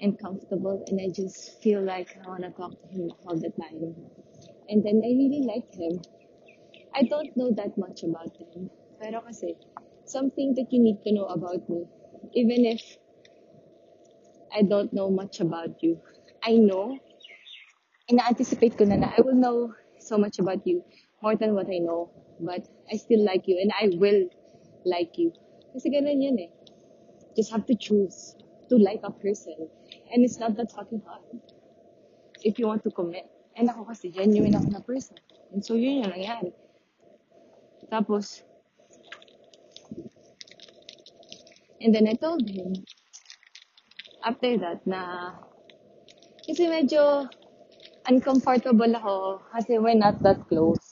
and 0.00 0.18
comfortable 0.18 0.84
and 0.88 1.00
I 1.00 1.08
just 1.14 1.62
feel 1.62 1.82
like 1.82 2.16
I 2.24 2.28
want 2.28 2.42
to 2.42 2.50
talk 2.50 2.72
to 2.82 2.88
him 2.88 3.10
all 3.26 3.36
the 3.36 3.50
time. 3.50 3.94
And 4.68 4.84
then 4.84 5.02
I 5.04 5.10
really 5.10 5.42
like 5.46 5.72
him. 5.74 6.00
I 6.94 7.02
don't 7.04 7.36
know 7.36 7.50
that 7.56 7.76
much 7.78 8.02
about 8.02 8.36
him. 8.36 8.70
Pero 9.00 9.20
kasi, 9.22 9.56
something 10.04 10.54
that 10.54 10.70
you 10.70 10.80
need 10.80 11.02
to 11.02 11.12
know 11.12 11.26
about 11.26 11.68
me, 11.68 11.86
even 12.34 12.64
if 12.64 12.82
I 14.54 14.62
don't 14.62 14.92
know 14.92 15.10
much 15.10 15.40
about 15.40 15.82
you, 15.82 15.98
I 16.44 16.56
know, 16.58 16.98
ina-anticipate 18.10 18.76
ko 18.76 18.84
na 18.84 18.96
na 19.00 19.08
I 19.16 19.22
will 19.22 19.38
know 19.38 19.72
so 19.98 20.18
much 20.18 20.38
about 20.38 20.66
you, 20.66 20.84
more 21.22 21.36
than 21.36 21.54
what 21.54 21.68
I 21.70 21.78
know, 21.78 22.10
but 22.40 22.66
I 22.92 22.96
still 22.96 23.24
like 23.24 23.46
you 23.46 23.58
and 23.62 23.72
I 23.72 23.96
will 23.96 24.28
like 24.84 25.16
you. 25.16 25.32
Kasi 25.72 25.88
ganun 25.88 26.20
yun 26.20 26.38
eh. 26.42 26.50
Just 27.36 27.54
have 27.54 27.64
to 27.66 27.74
choose 27.74 28.36
to 28.68 28.76
like 28.76 29.00
a 29.04 29.10
person. 29.10 29.70
And 30.12 30.24
it's 30.24 30.38
not 30.38 30.56
that 30.58 30.74
fucking 30.74 31.02
hard. 31.06 31.22
If 32.42 32.58
you 32.58 32.66
want 32.66 32.82
to 32.84 32.90
commit. 32.90 33.30
And 33.56 33.70
ako 33.70 33.88
kasi 33.94 34.10
genuine 34.10 34.58
ako 34.58 34.68
na 34.68 34.82
person. 34.82 35.16
And 35.54 35.64
so 35.64 35.78
yun 35.78 36.02
yung 36.02 36.12
nangyari. 36.12 36.52
Tapos, 37.92 38.42
and 41.80 41.94
then 41.94 42.08
I 42.08 42.16
told 42.16 42.48
him, 42.48 42.72
after 44.24 44.56
that, 44.58 44.80
na, 44.88 45.32
kasi 46.42 46.66
medyo 46.66 47.28
uncomfortable 48.08 48.90
ako 48.96 49.44
kasi 49.54 49.78
we're 49.78 49.94
not 49.98 50.18
that 50.26 50.40
close. 50.48 50.91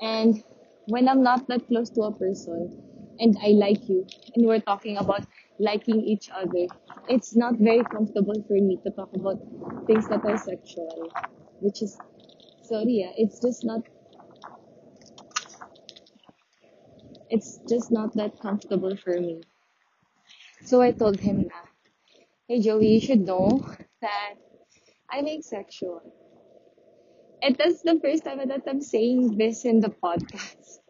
And 0.00 0.42
when 0.86 1.08
I'm 1.08 1.22
not 1.22 1.48
that 1.48 1.66
close 1.68 1.90
to 1.90 2.02
a 2.02 2.12
person, 2.16 2.82
and 3.18 3.36
I 3.42 3.48
like 3.48 3.88
you, 3.88 4.06
and 4.34 4.46
we're 4.46 4.60
talking 4.60 4.98
about 4.98 5.26
liking 5.58 6.00
each 6.02 6.30
other, 6.30 6.66
it's 7.08 7.34
not 7.36 7.54
very 7.58 7.82
comfortable 7.84 8.42
for 8.46 8.54
me 8.54 8.78
to 8.84 8.90
talk 8.90 9.10
about 9.14 9.38
things 9.86 10.08
that 10.08 10.24
are 10.24 10.38
sexual, 10.38 11.10
which 11.60 11.82
is, 11.82 11.98
sorry, 12.62 13.00
yeah, 13.02 13.12
it's 13.16 13.40
just 13.40 13.64
not, 13.64 13.82
it's 17.30 17.60
just 17.68 17.90
not 17.92 18.14
that 18.14 18.38
comfortable 18.40 18.96
for 18.96 19.20
me. 19.20 19.42
So 20.64 20.82
I 20.82 20.92
told 20.92 21.20
him 21.20 21.48
hey 22.48 22.60
Joey, 22.60 22.88
you 22.94 23.00
should 23.00 23.20
know 23.20 23.64
that 24.02 24.34
I'm 25.10 25.26
asexual. 25.28 26.02
And 27.46 27.54
that's 27.54 27.82
the 27.82 28.00
first 28.02 28.24
time 28.24 28.38
that 28.48 28.62
I'm 28.66 28.80
saying 28.80 29.38
this 29.38 29.64
in 29.64 29.78
the 29.78 29.90
podcast. 29.90 30.80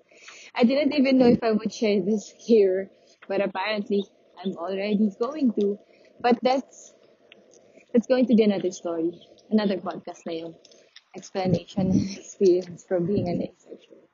I 0.54 0.64
didn't 0.64 0.94
even 0.94 1.18
know 1.18 1.26
if 1.26 1.44
I 1.44 1.52
would 1.52 1.70
share 1.70 2.00
this 2.00 2.32
here, 2.38 2.88
but 3.28 3.42
apparently 3.42 4.06
I'm 4.42 4.56
already 4.56 5.12
going 5.20 5.52
to. 5.60 5.78
But 6.18 6.38
that's 6.40 6.94
that's 7.92 8.06
going 8.06 8.24
to 8.28 8.34
be 8.34 8.42
another 8.42 8.70
story, 8.70 9.20
another 9.50 9.76
podcast 9.76 10.24
na 10.24 10.56
explanation 11.14 11.92
and 11.92 12.16
experience 12.16 12.86
from 12.88 13.04
being 13.04 13.28
an 13.28 13.42
asexual. 13.42 14.08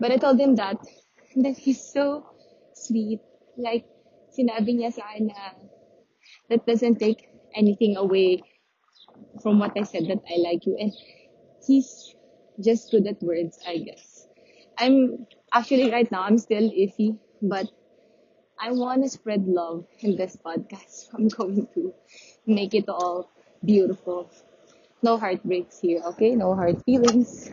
But 0.00 0.12
I 0.12 0.16
told 0.16 0.40
him 0.40 0.56
that, 0.56 0.80
that 1.44 1.58
he's 1.58 1.92
so 1.92 2.24
sweet. 2.72 3.20
Like, 3.58 3.84
sinabi 4.32 4.80
niya 4.80 4.96
sa 4.96 5.04
akin 5.12 5.28
na 5.28 5.52
that 6.48 6.64
doesn't 6.64 6.96
take 6.96 7.28
anything 7.52 8.00
away 8.00 8.40
from 9.42 9.58
what 9.58 9.76
I 9.76 9.82
said 9.84 10.08
that 10.08 10.24
I 10.24 10.40
like 10.40 10.64
you. 10.64 10.76
And 10.80 10.92
he's 11.68 12.16
just 12.58 12.90
good 12.90 13.06
at 13.06 13.22
words, 13.22 13.60
I 13.68 13.78
guess. 13.78 14.26
I'm 14.76 15.26
actually 15.52 15.92
right 15.92 16.10
now, 16.10 16.22
I'm 16.22 16.38
still 16.38 16.70
iffy, 16.70 17.18
but 17.42 17.68
I 18.58 18.72
want 18.72 19.04
to 19.04 19.08
spread 19.08 19.46
love 19.46 19.86
in 20.00 20.16
this 20.16 20.36
podcast. 20.36 21.10
I'm 21.14 21.28
going 21.28 21.68
to 21.74 21.94
make 22.46 22.74
it 22.74 22.88
all 22.88 23.30
beautiful. 23.64 24.30
No 25.02 25.16
heartbreaks 25.16 25.78
here, 25.78 26.02
okay? 26.06 26.34
No 26.34 26.54
hard 26.54 26.82
feelings. 26.84 27.52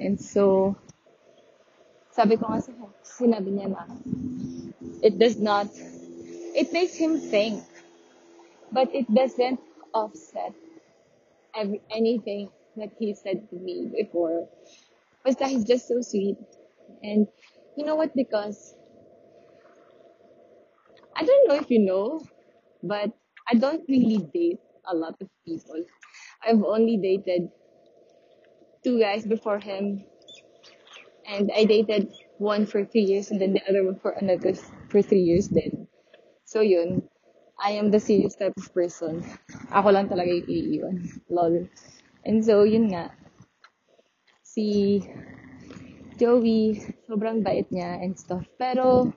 And 0.00 0.18
so, 0.18 0.76
sabi 2.12 2.36
ko 2.36 2.48
nga 2.48 2.64
sa 2.64 2.72
sinabi 3.04 3.52
niya 3.52 3.68
na, 3.76 3.84
it 5.04 5.18
does 5.20 5.36
not, 5.36 5.68
it 6.56 6.72
makes 6.72 6.96
him 6.96 7.20
think, 7.20 7.60
but 8.72 8.88
it 8.94 9.04
doesn't 9.12 9.60
offset 9.92 10.56
every, 11.52 11.80
anything 11.92 12.48
that 12.76 12.92
he 12.98 13.14
said 13.14 13.48
to 13.50 13.56
me 13.56 13.90
before. 13.92 14.48
Basta 15.24 15.46
he's 15.48 15.64
just 15.64 15.88
so 15.88 16.00
sweet. 16.00 16.36
And 17.02 17.26
you 17.76 17.84
know 17.84 17.96
what? 17.96 18.14
Because 18.14 18.74
I 21.16 21.24
don't 21.24 21.48
know 21.48 21.56
if 21.56 21.70
you 21.70 21.80
know, 21.80 22.20
but 22.82 23.10
I 23.48 23.54
don't 23.54 23.82
really 23.88 24.18
date 24.32 24.60
a 24.84 24.94
lot 24.94 25.16
of 25.20 25.28
people. 25.44 25.84
I've 26.44 26.62
only 26.62 26.96
dated 26.96 27.48
two 28.84 29.00
guys 29.00 29.26
before 29.26 29.58
him, 29.58 30.04
and 31.26 31.50
I 31.56 31.64
dated 31.64 32.12
one 32.38 32.66
for 32.66 32.84
three 32.84 33.02
years, 33.02 33.30
and 33.30 33.40
then 33.40 33.52
the 33.52 33.64
other 33.68 33.84
one 33.84 33.98
for 33.98 34.12
another 34.12 34.54
for 34.88 35.02
three 35.02 35.24
years. 35.24 35.48
Then, 35.48 35.88
so 36.44 36.60
yun. 36.60 37.08
I 37.58 37.70
am 37.70 37.90
the 37.90 37.98
serious 37.98 38.36
type 38.36 38.52
of 38.52 38.68
person. 38.74 39.24
Ako 39.72 39.88
lang 39.88 40.12
talaga 40.12 40.28
yung 40.28 40.44
iiwan. 40.44 40.96
Lol. 41.32 41.64
And 42.26 42.44
so, 42.44 42.64
yun 42.66 42.90
nga. 42.90 43.14
Si 44.42 44.98
Joey, 46.18 46.80
sobrang 47.06 47.44
bait 47.46 47.70
niya 47.70 48.02
and 48.02 48.18
stuff. 48.18 48.42
Pero, 48.58 49.14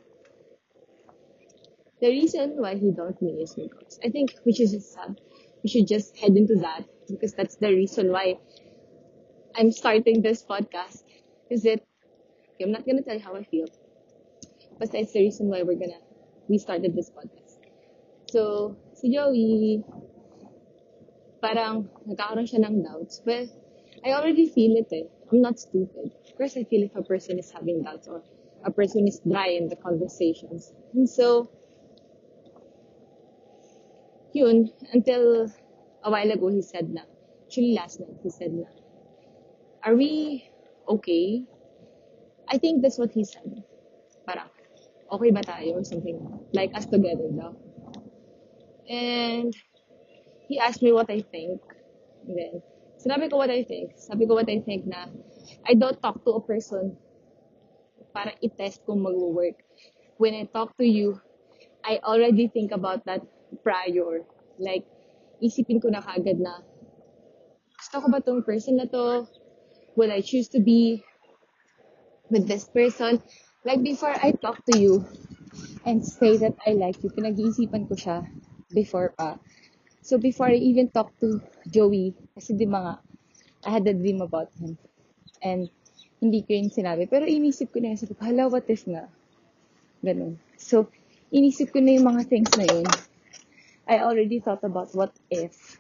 the 2.01 2.10
reason 2.10 2.62
why 2.62 2.75
he 2.75 2.92
dumped 2.92 3.22
me 3.22 3.42
is 3.42 3.56
because 3.56 4.00
I 4.04 4.10
think 4.10 4.36
we 4.46 4.54
should 4.54 4.70
just 4.70 4.94
have, 5.00 5.16
we 5.63 5.70
should 5.70 5.88
just 5.88 6.18
head 6.22 6.38
into 6.38 6.56
that 6.62 6.86
because 7.10 7.34
that's 7.34 7.56
the 7.58 7.74
reason 7.74 8.12
why 8.12 8.38
I'm 9.56 9.72
starting 9.72 10.22
this 10.22 10.44
podcast. 10.44 11.04
Is 11.50 11.66
it? 11.66 11.82
Okay, 12.54 12.63
I'm 12.66 12.72
not 12.72 12.86
gonna 12.86 13.01
tell 13.01 13.16
you 13.16 13.24
how 13.25 13.36
I 13.36 13.44
feel, 13.44 13.68
but 14.78 14.92
that's 14.92 15.13
the 15.13 15.20
reason 15.20 15.48
why 15.50 15.63
we're 15.63 15.80
gonna 15.82 16.00
we 16.48 16.58
started 16.58 16.96
this 16.96 17.10
podcast. 17.10 17.58
So, 18.30 18.78
si 18.94 19.13
Joey, 19.13 19.84
parang 21.41 21.88
nagkakaroon 22.08 22.48
siya 22.48 22.67
ng 22.67 22.84
doubts. 22.84 23.24
Well, 23.25 23.48
I 24.05 24.15
already 24.15 24.48
feel 24.48 24.75
it 24.77 24.91
eh. 24.91 25.08
I'm 25.31 25.41
not 25.41 25.60
stupid. 25.60 26.12
Of 26.27 26.36
course, 26.38 26.58
I 26.58 26.63
feel 26.63 26.84
if 26.84 26.96
a 26.96 27.03
person 27.03 27.39
is 27.39 27.51
having 27.51 27.84
doubts 27.84 28.08
or 28.08 28.24
a 28.63 28.72
person 28.72 29.08
is 29.08 29.19
dry 29.24 29.50
in 29.50 29.67
the 29.67 29.75
conversations. 29.75 30.72
And 30.93 31.10
so, 31.10 31.50
yun, 34.34 34.69
until 34.93 35.48
a 36.03 36.12
while 36.12 36.31
ago, 36.31 36.48
he 36.48 36.62
said 36.62 36.89
na, 36.89 37.01
actually 37.46 37.74
last 37.74 38.00
night, 38.00 38.15
he 38.24 38.29
said 38.29 38.53
na, 38.53 38.67
are 39.84 39.96
we 39.96 40.50
okay? 40.88 41.43
I 42.48 42.58
think 42.58 42.81
that's 42.81 42.98
what 42.98 43.12
he 43.12 43.24
said. 43.24 43.63
Parang, 44.25 44.50
okay 45.12 45.31
ba 45.31 45.41
tayo 45.41 45.81
or 45.81 45.84
something 45.84 46.17
like 46.53 46.74
us 46.75 46.86
together 46.86 47.29
daw. 47.34 47.53
And 48.89 49.53
he 50.50 50.58
asked 50.60 50.82
me 50.82 50.91
what 50.91 51.08
I 51.08 51.22
think. 51.22 51.62
And 52.25 52.36
then, 52.36 52.53
sinabi 52.98 53.29
ko 53.29 53.38
what 53.38 53.53
I 53.53 53.63
think. 53.63 53.94
Sabi 53.96 54.25
ko 54.25 54.34
what 54.36 54.50
I 54.50 54.60
think 54.60 54.89
na, 54.89 55.08
I 55.63 55.77
don't 55.77 56.01
talk 56.01 56.25
to 56.25 56.36
a 56.36 56.41
person 56.41 56.98
para 58.10 58.34
i-test 58.41 58.82
kung 58.89 59.06
mag-work. 59.06 59.62
When 60.18 60.34
I 60.34 60.50
talk 60.50 60.74
to 60.82 60.86
you, 60.86 61.22
I 61.86 62.01
already 62.03 62.50
think 62.50 62.74
about 62.74 63.06
that 63.06 63.22
prior. 63.63 64.25
Like, 64.58 64.84
isipin 65.39 65.79
ko 65.79 65.94
na 65.94 66.01
kagad 66.01 66.41
na, 66.41 66.65
gusto 67.79 68.03
ko 68.03 68.08
ba 68.12 68.20
tong 68.20 68.44
person 68.44 68.82
na 68.82 68.89
to? 68.91 69.29
Will 69.96 70.12
I 70.12 70.20
choose 70.20 70.50
to 70.51 70.60
be 70.60 71.06
with 72.34 72.50
this 72.50 72.68
person? 72.68 73.22
Like, 73.63 73.86
before 73.86 74.12
I 74.12 74.34
talk 74.36 74.60
to 74.74 74.75
you 74.75 75.06
and 75.86 76.03
say 76.03 76.36
that 76.41 76.58
I 76.65 76.74
like 76.75 77.00
you, 77.06 77.13
pinag-iisipan 77.13 77.88
ko 77.88 77.96
siya 77.96 78.25
before 78.74 79.13
pa. 79.15 79.39
So, 80.01 80.18
before 80.18 80.48
I 80.48 80.58
even 80.58 80.89
talk 80.89 81.12
to 81.20 81.41
Joey, 81.68 82.15
kasi 82.34 82.56
di 82.56 82.65
ba 82.65 82.79
nga, 82.82 82.96
I 83.68 83.70
had 83.75 83.86
a 83.88 83.94
dream 83.94 84.24
about 84.24 84.50
him. 84.56 84.79
And, 85.44 85.70
hindi 86.20 86.44
ko 86.44 86.51
yung 86.51 86.72
sinabi. 86.72 87.08
Pero 87.08 87.24
inisip 87.24 87.72
ko 87.72 87.79
na 87.79 87.96
yun. 87.96 88.00
Sabi 88.00 88.13
ko, 88.15 88.22
hala, 88.27 88.51
what 88.51 88.68
if 88.68 88.84
nga? 88.84 89.08
Ganun. 90.03 90.36
So, 90.60 90.91
inisip 91.32 91.72
ko 91.72 91.79
na 91.79 91.96
yung 91.96 92.08
mga 92.12 92.27
things 92.27 92.51
na 92.60 92.68
yun. 92.68 92.88
I 93.88 94.03
already 94.03 94.44
thought 94.44 94.63
about 94.68 94.91
what 94.94 95.15
if. 95.32 95.79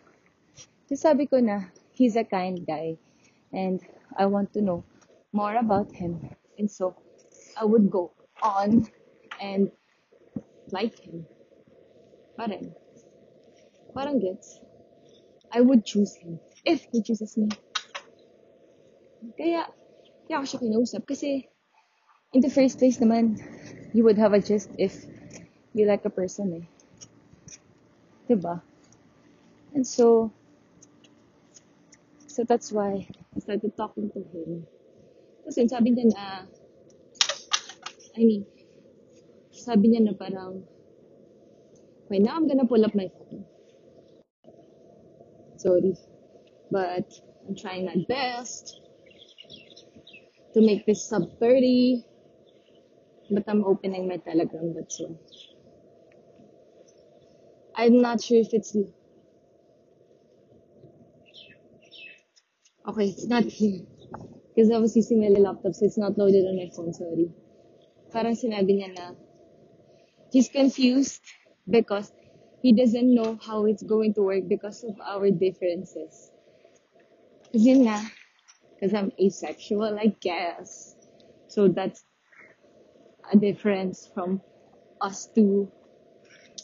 So, 0.87 0.95
sabi 0.95 1.27
ko 1.27 1.43
na, 1.43 1.67
he's 1.91 2.15
a 2.15 2.23
kind 2.23 2.63
guy. 2.63 2.95
And 3.51 3.83
I 4.15 4.25
want 4.31 4.55
to 4.55 4.63
know 4.63 4.87
more 5.35 5.59
about 5.59 5.91
him. 5.91 6.17
And 6.57 6.71
so, 6.71 6.95
I 7.59 7.67
would 7.67 7.91
go 7.91 8.15
on 8.39 8.87
and 9.43 9.71
like 10.71 10.95
him. 11.03 11.27
Parang, 12.39 12.71
parang 13.93 14.19
gets. 14.19 14.59
I 15.51 15.61
would 15.61 15.85
choose 15.85 16.15
him 16.15 16.39
if 16.65 16.85
he 16.91 17.01
chooses 17.01 17.35
me. 17.37 17.49
Kaya, 19.35 19.65
kaya 20.29 20.35
ako 20.39 20.45
siya 20.45 20.61
kinausap. 20.61 21.03
Kasi, 21.09 21.49
in 22.33 22.41
the 22.45 22.53
first 22.53 22.77
place 22.77 23.01
naman, 23.01 23.41
you 23.93 24.05
would 24.05 24.17
have 24.21 24.37
a 24.37 24.41
gist 24.41 24.69
if 24.77 24.93
you 25.73 25.89
like 25.89 26.05
a 26.05 26.13
person 26.13 26.53
eh. 26.53 26.65
Diba? 28.29 28.61
And 29.73 29.85
so, 29.85 30.31
so 32.29 32.45
that's 32.45 32.71
why 32.71 33.09
I 33.35 33.37
started 33.41 33.73
talking 33.75 34.13
to 34.13 34.21
him. 34.21 34.69
Kasi 35.49 35.65
sabi 35.65 35.97
niya 35.97 36.13
na, 36.13 36.45
I 38.13 38.21
mean, 38.21 38.45
sabi 39.49 39.89
niya 39.89 40.05
na 40.05 40.13
parang, 40.13 40.61
wait, 42.09 42.21
now 42.21 42.37
I'm 42.37 42.45
gonna 42.45 42.69
pull 42.69 42.85
up 42.85 42.93
my 42.93 43.09
phone. 43.09 43.49
Sorry. 45.59 45.93
But, 46.71 47.11
I'm 47.47 47.55
trying 47.55 47.85
my 47.85 47.97
best 48.07 48.79
to 50.53 50.61
make 50.61 50.85
this 50.85 51.03
sub 51.09 51.23
30. 51.39 52.05
But 53.31 53.43
I'm 53.47 53.65
opening 53.65 54.07
my 54.07 54.17
Telegram, 54.17 54.73
that's 54.73 54.99
why. 54.99 55.15
I'm 57.75 58.01
not 58.01 58.21
sure 58.21 58.39
if 58.39 58.53
it's 58.53 58.75
okay. 62.87 63.05
It's 63.07 63.27
not 63.27 63.43
here 63.43 63.81
because 64.55 64.71
I 64.71 64.77
was 64.79 64.95
using 64.95 65.21
my 65.21 65.27
laptop, 65.39 65.73
so 65.75 65.85
it's 65.85 65.97
not 65.97 66.17
loaded 66.17 66.45
on 66.45 66.57
my 66.57 66.69
phone. 66.75 66.93
Sorry. 66.93 67.31
Parang 68.11 68.33
sinabi 68.35 68.81
niya 68.81 68.89
na 68.95 69.13
he's 70.31 70.49
confused 70.49 71.21
because 71.69 72.11
he 72.61 72.73
doesn't 72.73 73.13
know 73.13 73.39
how 73.41 73.65
it's 73.65 73.83
going 73.83 74.13
to 74.15 74.21
work 74.21 74.47
because 74.47 74.83
of 74.83 74.99
our 75.01 75.31
differences. 75.31 76.31
Kasi 77.53 77.87
nga, 77.87 78.03
because 78.75 78.93
I'm 78.93 79.11
asexual, 79.19 79.97
I 79.97 80.13
guess. 80.19 80.95
So 81.47 81.67
that's 81.67 82.03
a 83.31 83.37
difference 83.37 84.09
from 84.13 84.41
us 85.01 85.27
two. 85.33 85.71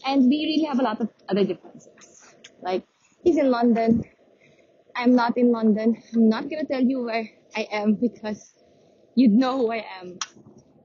And 0.05 0.27
we 0.27 0.37
really 0.45 0.65
have 0.67 0.79
a 0.79 0.83
lot 0.83 1.01
of 1.01 1.09
other 1.29 1.43
differences. 1.43 2.35
Like, 2.61 2.85
he's 3.23 3.37
in 3.37 3.49
London. 3.49 4.03
I'm 4.95 5.15
not 5.15 5.37
in 5.37 5.51
London. 5.51 5.97
I'm 6.13 6.29
not 6.29 6.49
gonna 6.49 6.65
tell 6.65 6.83
you 6.83 7.03
where 7.03 7.27
I 7.55 7.67
am 7.71 7.95
because 8.01 8.53
you'd 9.15 9.31
know 9.31 9.57
who 9.57 9.71
I 9.71 9.85
am. 10.01 10.19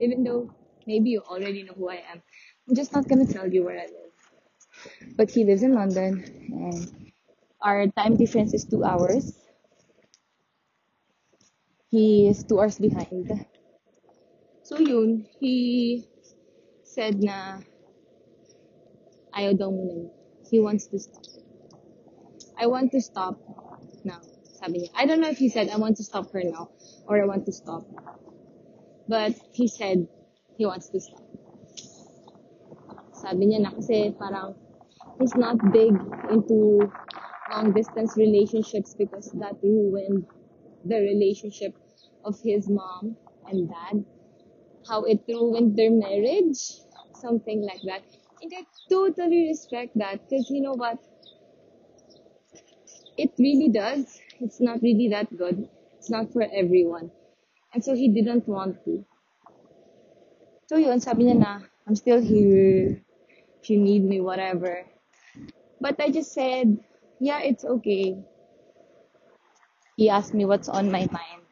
Even 0.00 0.24
though 0.24 0.50
maybe 0.86 1.10
you 1.10 1.20
already 1.20 1.62
know 1.62 1.74
who 1.76 1.90
I 1.90 2.02
am. 2.10 2.22
I'm 2.68 2.74
just 2.74 2.92
not 2.92 3.08
gonna 3.08 3.26
tell 3.26 3.52
you 3.52 3.64
where 3.64 3.78
I 3.78 3.86
live. 3.86 3.99
But 5.16 5.30
he 5.30 5.44
lives 5.44 5.62
in 5.62 5.74
London 5.74 6.24
and 6.52 7.12
our 7.60 7.86
time 7.88 8.16
difference 8.16 8.54
is 8.54 8.64
two 8.64 8.84
hours. 8.84 9.36
He 11.90 12.28
is 12.28 12.44
two 12.44 12.60
hours 12.60 12.78
behind. 12.78 13.46
So 14.62 14.78
yun, 14.78 15.26
he 15.40 16.06
said 16.86 17.18
na 17.18 17.58
ayaw 19.34 19.58
daw 19.58 19.68
muna. 19.74 20.08
He 20.46 20.62
wants 20.62 20.86
to 20.94 20.98
stop. 20.98 21.26
I 22.54 22.66
want 22.70 22.94
to 22.94 23.00
stop 23.02 23.42
now. 24.06 24.22
Sabi 24.60 24.86
niya. 24.86 24.90
I 24.94 25.06
don't 25.06 25.20
know 25.20 25.30
if 25.32 25.42
he 25.42 25.48
said 25.50 25.68
I 25.68 25.78
want 25.82 25.98
to 25.98 26.04
stop 26.04 26.30
her 26.32 26.42
now 26.46 26.70
or 27.10 27.18
I 27.18 27.26
want 27.26 27.46
to 27.46 27.52
stop. 27.52 27.82
But 29.10 29.34
he 29.50 29.66
said 29.66 30.06
he 30.54 30.66
wants 30.66 30.88
to 30.94 31.00
stop. 31.02 31.26
Sabi 33.10 33.50
niya 33.50 33.66
na 33.66 33.74
kasi 33.74 34.14
parang 34.14 34.54
he's 35.20 35.34
not 35.36 35.56
big 35.72 35.92
into 36.30 36.90
long 37.52 37.72
distance 37.72 38.16
relationships 38.16 38.94
because 38.96 39.30
that 39.32 39.56
ruined 39.62 40.24
the 40.84 40.96
relationship 40.96 41.74
of 42.24 42.40
his 42.42 42.68
mom 42.68 43.16
and 43.46 43.68
dad. 43.68 44.04
How 44.88 45.04
it 45.04 45.20
ruined 45.28 45.76
their 45.76 45.90
marriage. 45.90 46.58
Something 47.14 47.60
like 47.62 47.82
that. 47.84 48.02
And 48.40 48.50
I 48.56 48.64
totally 48.88 49.48
respect 49.48 49.92
that 49.96 50.28
because 50.28 50.48
you 50.48 50.62
know 50.62 50.72
what? 50.72 50.98
It 53.18 53.32
really 53.38 53.68
does. 53.68 54.18
It's 54.40 54.60
not 54.60 54.80
really 54.80 55.08
that 55.08 55.36
good. 55.36 55.68
It's 55.98 56.08
not 56.08 56.32
for 56.32 56.42
everyone. 56.50 57.10
And 57.74 57.84
so 57.84 57.94
he 57.94 58.08
didn't 58.08 58.48
want 58.48 58.82
to. 58.86 59.04
So 60.68 60.76
yun, 60.76 61.00
sabi 61.00 61.24
niya 61.24 61.36
na, 61.36 61.60
I'm 61.86 61.94
still 61.94 62.22
here. 62.22 63.04
If 63.60 63.68
you 63.68 63.76
need 63.76 64.02
me, 64.02 64.22
whatever. 64.22 64.86
But 65.80 66.00
I 66.00 66.10
just 66.10 66.32
said, 66.32 66.78
yeah, 67.20 67.40
it's 67.40 67.64
okay. 67.64 68.18
He 69.96 70.08
asked 70.10 70.34
me 70.34 70.44
what's 70.44 70.68
on 70.68 70.90
my 70.90 71.08
mind. 71.12 71.42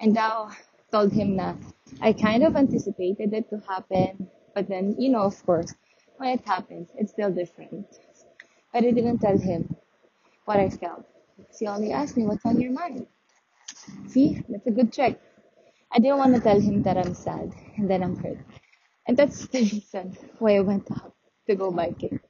And 0.00 0.14
now 0.14 0.50
told 0.92 1.12
him 1.12 1.36
na 1.36 1.54
I 2.00 2.12
kind 2.12 2.42
of 2.44 2.56
anticipated 2.56 3.32
it 3.34 3.50
to 3.50 3.60
happen. 3.68 4.28
But 4.54 4.68
then, 4.68 4.96
you 4.98 5.10
know, 5.10 5.22
of 5.22 5.44
course, 5.46 5.74
when 6.18 6.30
it 6.30 6.46
happens, 6.46 6.90
it's 6.96 7.12
still 7.12 7.30
different. 7.30 7.86
But 8.72 8.84
I 8.84 8.90
didn't 8.92 9.18
tell 9.18 9.38
him 9.38 9.76
what 10.44 10.58
I 10.58 10.70
felt. 10.70 11.06
He 11.58 11.66
only 11.66 11.92
asked 11.92 12.16
me, 12.16 12.26
what's 12.26 12.44
on 12.46 12.60
your 12.60 12.72
mind? 12.72 13.06
See, 14.08 14.42
that's 14.48 14.66
a 14.66 14.70
good 14.70 14.92
trick. 14.92 15.20
I 15.92 15.98
didn't 15.98 16.18
want 16.18 16.34
to 16.34 16.40
tell 16.40 16.60
him 16.60 16.82
that 16.82 16.98
I'm 16.98 17.14
sad 17.14 17.52
and 17.76 17.90
then 17.90 18.02
I'm 18.02 18.16
hurt. 18.16 18.38
And 19.06 19.16
that's 19.16 19.46
the 19.48 19.60
reason 19.60 20.16
why 20.38 20.56
I 20.56 20.60
went 20.60 20.90
out 20.92 21.14
to 21.48 21.56
go 21.56 21.70
biking. 21.70 22.20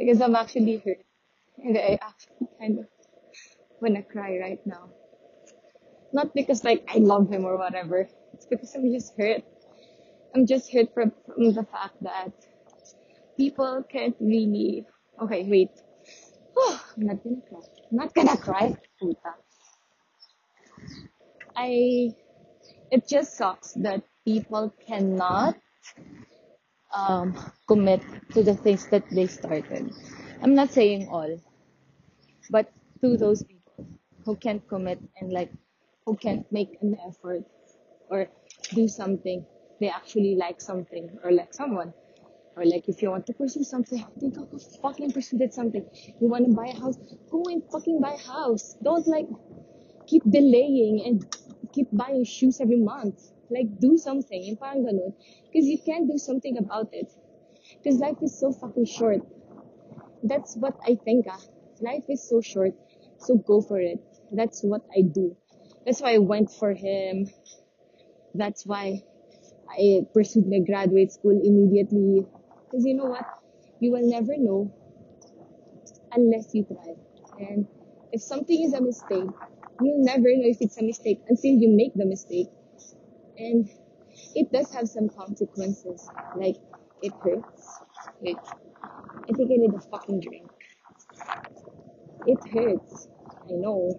Because 0.00 0.22
I'm 0.22 0.34
actually 0.34 0.78
hurt. 0.78 1.04
And 1.58 1.76
I 1.76 1.98
actually 2.00 2.48
kind 2.58 2.78
of 2.80 2.86
want 3.82 3.96
to 3.96 4.02
cry 4.02 4.38
right 4.40 4.66
now. 4.66 4.88
Not 6.12 6.34
because 6.34 6.64
like 6.64 6.84
I 6.88 6.98
love 6.98 7.30
him 7.30 7.44
or 7.44 7.58
whatever. 7.58 8.08
It's 8.32 8.46
because 8.46 8.74
I'm 8.74 8.92
just 8.92 9.12
hurt. 9.18 9.42
I'm 10.34 10.46
just 10.46 10.72
hurt 10.72 10.94
from, 10.94 11.12
from 11.26 11.52
the 11.52 11.64
fact 11.64 12.02
that 12.02 12.32
people 13.36 13.84
can't 13.92 14.16
really. 14.20 14.86
Okay, 15.22 15.44
wait. 15.44 15.70
I'm 16.96 17.06
not 17.06 17.22
gonna 17.22 17.42
cry. 17.48 17.60
I'm 17.90 17.96
not 17.96 18.14
gonna 18.14 18.36
cry. 18.36 18.76
Puta. 18.98 19.34
I. 21.56 22.14
It 22.90 23.06
just 23.06 23.36
sucks 23.36 23.72
that 23.74 24.02
people 24.24 24.74
cannot 24.86 25.56
um, 26.94 27.34
commit 27.68 28.02
to 28.32 28.42
the 28.42 28.54
things 28.54 28.86
that 28.88 29.04
they 29.10 29.26
started. 29.26 29.92
I'm 30.42 30.54
not 30.54 30.70
saying 30.72 31.08
all, 31.10 31.38
but 32.50 32.70
to 33.02 33.16
those 33.16 33.42
people 33.42 33.86
who 34.24 34.36
can't 34.36 34.66
commit 34.68 35.00
and 35.20 35.32
like 35.32 35.52
who 36.06 36.16
can't 36.16 36.44
make 36.52 36.78
an 36.82 36.96
effort 37.08 37.44
or 38.10 38.28
do 38.74 38.88
something 38.88 39.44
they 39.80 39.88
actually 39.88 40.36
like 40.36 40.60
something 40.60 41.18
or 41.24 41.32
like 41.32 41.52
someone 41.54 41.92
Or 42.56 42.64
like 42.66 42.88
if 42.92 43.02
you 43.02 43.10
want 43.10 43.26
to 43.28 43.34
pursue 43.34 43.64
something, 43.64 44.02
then 44.20 44.30
go 44.36 44.44
fucking 44.82 45.12
pursue 45.16 45.38
something. 45.50 45.84
You 46.20 46.28
want 46.34 46.44
to 46.48 46.52
buy 46.60 46.68
a 46.74 46.78
house, 46.82 46.98
go 47.30 47.40
and 47.52 47.62
fucking 47.72 48.00
buy 48.04 48.14
a 48.20 48.24
house. 48.32 48.76
Don't 48.88 49.06
like 49.08 49.28
keep 50.10 50.22
delaying 50.38 50.96
and 51.06 51.16
keep 51.74 51.88
buying 51.92 52.24
shoes 52.24 52.60
every 52.60 52.80
month. 52.92 53.18
Like 53.50 53.78
do 53.80 53.98
something. 53.98 54.56
Parang 54.56 54.86
ganun. 54.86 55.12
Because 55.50 55.66
you 55.66 55.78
can't 55.82 56.06
do 56.06 56.18
something 56.18 56.56
about 56.58 56.94
it. 56.94 57.10
Because 57.82 57.98
life 57.98 58.18
is 58.22 58.38
so 58.38 58.52
fucking 58.52 58.86
short. 58.86 59.26
That's 60.22 60.56
what 60.56 60.78
I 60.86 60.94
think. 60.94 61.26
Ah. 61.28 61.40
Life 61.80 62.04
is 62.08 62.22
so 62.28 62.40
short. 62.40 62.74
So 63.18 63.36
go 63.36 63.60
for 63.60 63.80
it. 63.80 63.98
That's 64.32 64.62
what 64.62 64.82
I 64.96 65.02
do. 65.02 65.36
That's 65.84 66.00
why 66.00 66.14
I 66.14 66.18
went 66.18 66.52
for 66.52 66.72
him. 66.72 67.26
That's 68.34 68.64
why 68.64 69.02
I 69.68 70.06
pursued 70.14 70.46
my 70.46 70.60
graduate 70.60 71.12
school 71.12 71.34
immediately. 71.34 72.26
Because 72.64 72.84
you 72.86 72.94
know 72.94 73.06
what? 73.06 73.26
You 73.80 73.92
will 73.92 74.08
never 74.08 74.36
know 74.36 74.70
unless 76.12 76.54
you 76.54 76.64
try. 76.64 76.94
And 77.38 77.66
if 78.12 78.22
something 78.22 78.62
is 78.62 78.74
a 78.74 78.80
mistake, 78.80 79.30
you'll 79.80 80.04
never 80.04 80.28
know 80.28 80.46
if 80.46 80.58
it's 80.60 80.78
a 80.78 80.84
mistake 80.84 81.20
until 81.28 81.52
you 81.52 81.74
make 81.74 81.94
the 81.94 82.04
mistake. 82.06 82.48
And 83.40 83.70
it 84.34 84.52
does 84.52 84.72
have 84.74 84.86
some 84.86 85.08
consequences. 85.08 86.06
Like, 86.36 86.56
it 87.00 87.12
hurts. 87.24 87.80
Wait, 88.20 88.36
I 88.38 89.32
think 89.34 89.50
I 89.50 89.56
need 89.56 89.72
a 89.74 89.80
fucking 89.80 90.20
drink. 90.20 90.50
It 92.26 92.38
hurts. 92.52 93.08
I 93.48 93.52
know. 93.52 93.98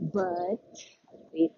But, 0.00 0.58
wait. 1.32 1.52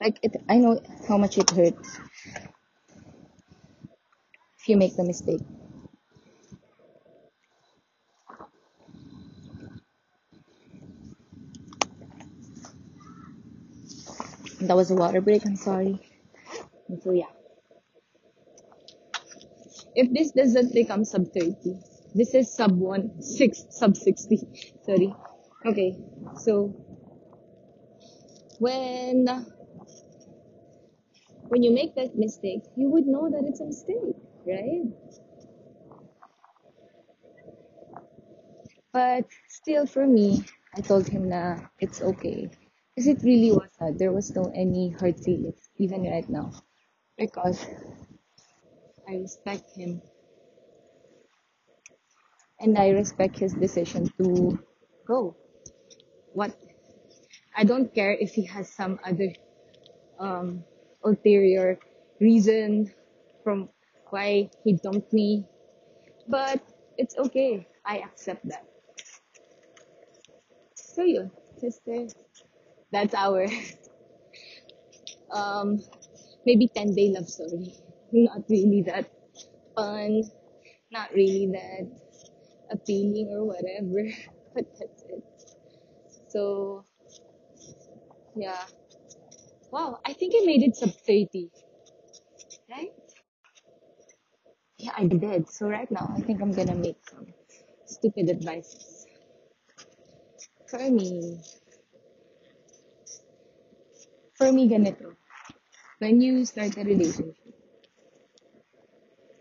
Like 0.00 0.18
it, 0.22 0.36
I 0.48 0.56
know 0.56 0.80
how 1.06 1.18
much 1.18 1.36
it 1.36 1.50
hurts 1.50 1.98
if 4.58 4.68
you 4.68 4.76
make 4.78 4.96
the 4.96 5.04
mistake. 5.04 5.42
That 14.66 14.76
was 14.76 14.90
a 14.90 14.94
water 14.96 15.20
break. 15.22 15.46
I'm 15.46 15.56
sorry. 15.56 16.00
And 16.88 17.02
so 17.02 17.12
yeah, 17.12 17.30
if 19.94 20.12
this 20.12 20.30
doesn't 20.32 20.72
become 20.74 21.04
sub 21.04 21.26
30, 21.32 21.78
this 22.14 22.34
is 22.34 22.52
sub 22.54 22.72
one 22.78 23.20
six 23.22 23.64
sub 23.70 23.96
60. 23.96 24.38
Sorry. 24.84 25.14
Okay, 25.66 25.96
so 26.38 26.74
when 28.58 29.26
when 31.48 31.62
you 31.62 31.72
make 31.72 31.94
that 31.96 32.16
mistake, 32.16 32.62
you 32.76 32.88
would 32.90 33.06
know 33.06 33.28
that 33.30 33.44
it's 33.46 33.60
a 33.60 33.66
mistake, 33.66 34.16
right? 34.46 34.82
But 38.92 39.26
still, 39.48 39.86
for 39.86 40.06
me, 40.06 40.44
I 40.74 40.80
told 40.80 41.06
him 41.08 41.28
na 41.28 41.58
it's 41.78 42.02
okay. 42.02 42.50
Because 42.96 43.06
it 43.06 43.22
really 43.22 43.52
was 43.52 43.68
sad. 43.78 43.96
There 43.96 44.10
was 44.12 44.34
no 44.34 44.50
any 44.52 44.90
hard 44.90 45.20
feelings, 45.20 45.70
even 45.76 46.02
right 46.02 46.28
now. 46.28 46.50
Because 47.18 47.66
I 49.08 49.14
respect 49.16 49.74
him. 49.74 50.02
And 52.60 52.76
I 52.76 52.90
respect 52.90 53.38
his 53.38 53.54
decision 53.54 54.08
to 54.18 54.58
go. 55.06 55.36
What 56.34 56.56
I 57.56 57.64
don't 57.64 57.92
care 57.94 58.12
if 58.12 58.34
he 58.34 58.44
has 58.46 58.70
some 58.70 59.00
other 59.04 59.32
um, 60.18 60.64
ulterior 61.04 61.78
reason 62.20 62.92
from 63.44 63.70
why 64.10 64.50
he 64.64 64.74
dumped 64.74 65.12
me. 65.12 65.46
But 66.28 66.62
it's 66.98 67.16
okay. 67.18 67.66
I 67.84 67.98
accept 67.98 68.48
that. 68.48 68.66
So 70.74 71.02
yun, 71.04 71.30
sister. 71.58 72.06
That's 72.92 73.14
our 73.14 73.46
um 75.30 75.80
maybe 76.46 76.68
10 76.68 76.94
day 76.94 77.10
love 77.14 77.28
story. 77.28 77.74
Not 78.12 78.44
really 78.48 78.82
that 78.86 79.10
fun, 79.76 80.22
not 80.92 81.12
really 81.14 81.48
that 81.52 81.86
appealing 82.72 83.28
or 83.32 83.44
whatever. 83.46 84.02
But 84.54 84.66
that's 84.78 85.02
it. 85.10 85.24
So 86.28 86.84
yeah. 88.36 88.66
Wow, 89.70 90.00
I 90.04 90.12
think 90.12 90.34
I 90.36 90.44
made 90.44 90.62
it 90.64 90.74
sub 90.76 90.90
30. 90.90 91.50
Right? 92.70 92.92
Yeah, 94.78 94.92
I 94.96 95.06
did. 95.06 95.48
So 95.50 95.68
right 95.68 95.90
now 95.90 96.10
I 96.16 96.20
think 96.22 96.40
I'm 96.40 96.52
gonna 96.52 96.74
make 96.74 96.96
some 97.10 97.26
stupid 97.86 98.30
advices. 98.30 99.06
For 100.68 100.78
me, 100.90 101.40
for 104.36 104.52
me 104.52 104.68
ganito. 104.68 105.16
When 105.98 106.20
you 106.20 106.44
start 106.44 106.76
a 106.76 106.84
relationship, 106.84 107.36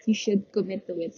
you 0.07 0.13
should 0.13 0.51
commit 0.51 0.87
to 0.87 0.93
it. 0.99 1.15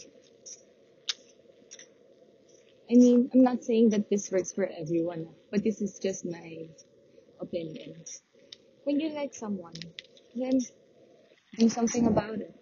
I 2.89 2.95
mean, 2.95 3.29
I'm 3.33 3.43
not 3.43 3.63
saying 3.63 3.89
that 3.89 4.09
this 4.09 4.31
works 4.31 4.53
for 4.53 4.65
everyone, 4.65 5.27
but 5.51 5.63
this 5.63 5.81
is 5.81 5.99
just 5.99 6.25
my 6.25 6.69
opinion. 7.39 7.95
When 8.85 8.99
you 8.99 9.09
like 9.09 9.35
someone, 9.35 9.75
then 10.33 10.59
do 11.57 11.69
something 11.69 12.07
about 12.07 12.39
it. 12.39 12.55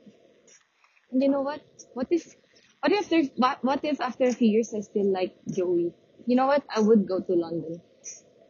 And 1.11 1.21
you 1.21 1.29
know 1.29 1.41
what? 1.41 1.61
What 1.93 2.07
if, 2.09 2.35
what 2.81 2.91
if 2.91 3.07
there's, 3.09 3.29
what, 3.37 3.63
what 3.63 3.85
if 3.85 4.01
after 4.01 4.25
a 4.25 4.33
few 4.33 4.49
years 4.49 4.73
I 4.75 4.81
still 4.81 5.13
like 5.13 5.35
Joey? 5.49 5.93
You 6.25 6.35
know 6.35 6.47
what? 6.47 6.63
I 6.75 6.79
would 6.79 7.07
go 7.07 7.19
to 7.19 7.33
London 7.33 7.79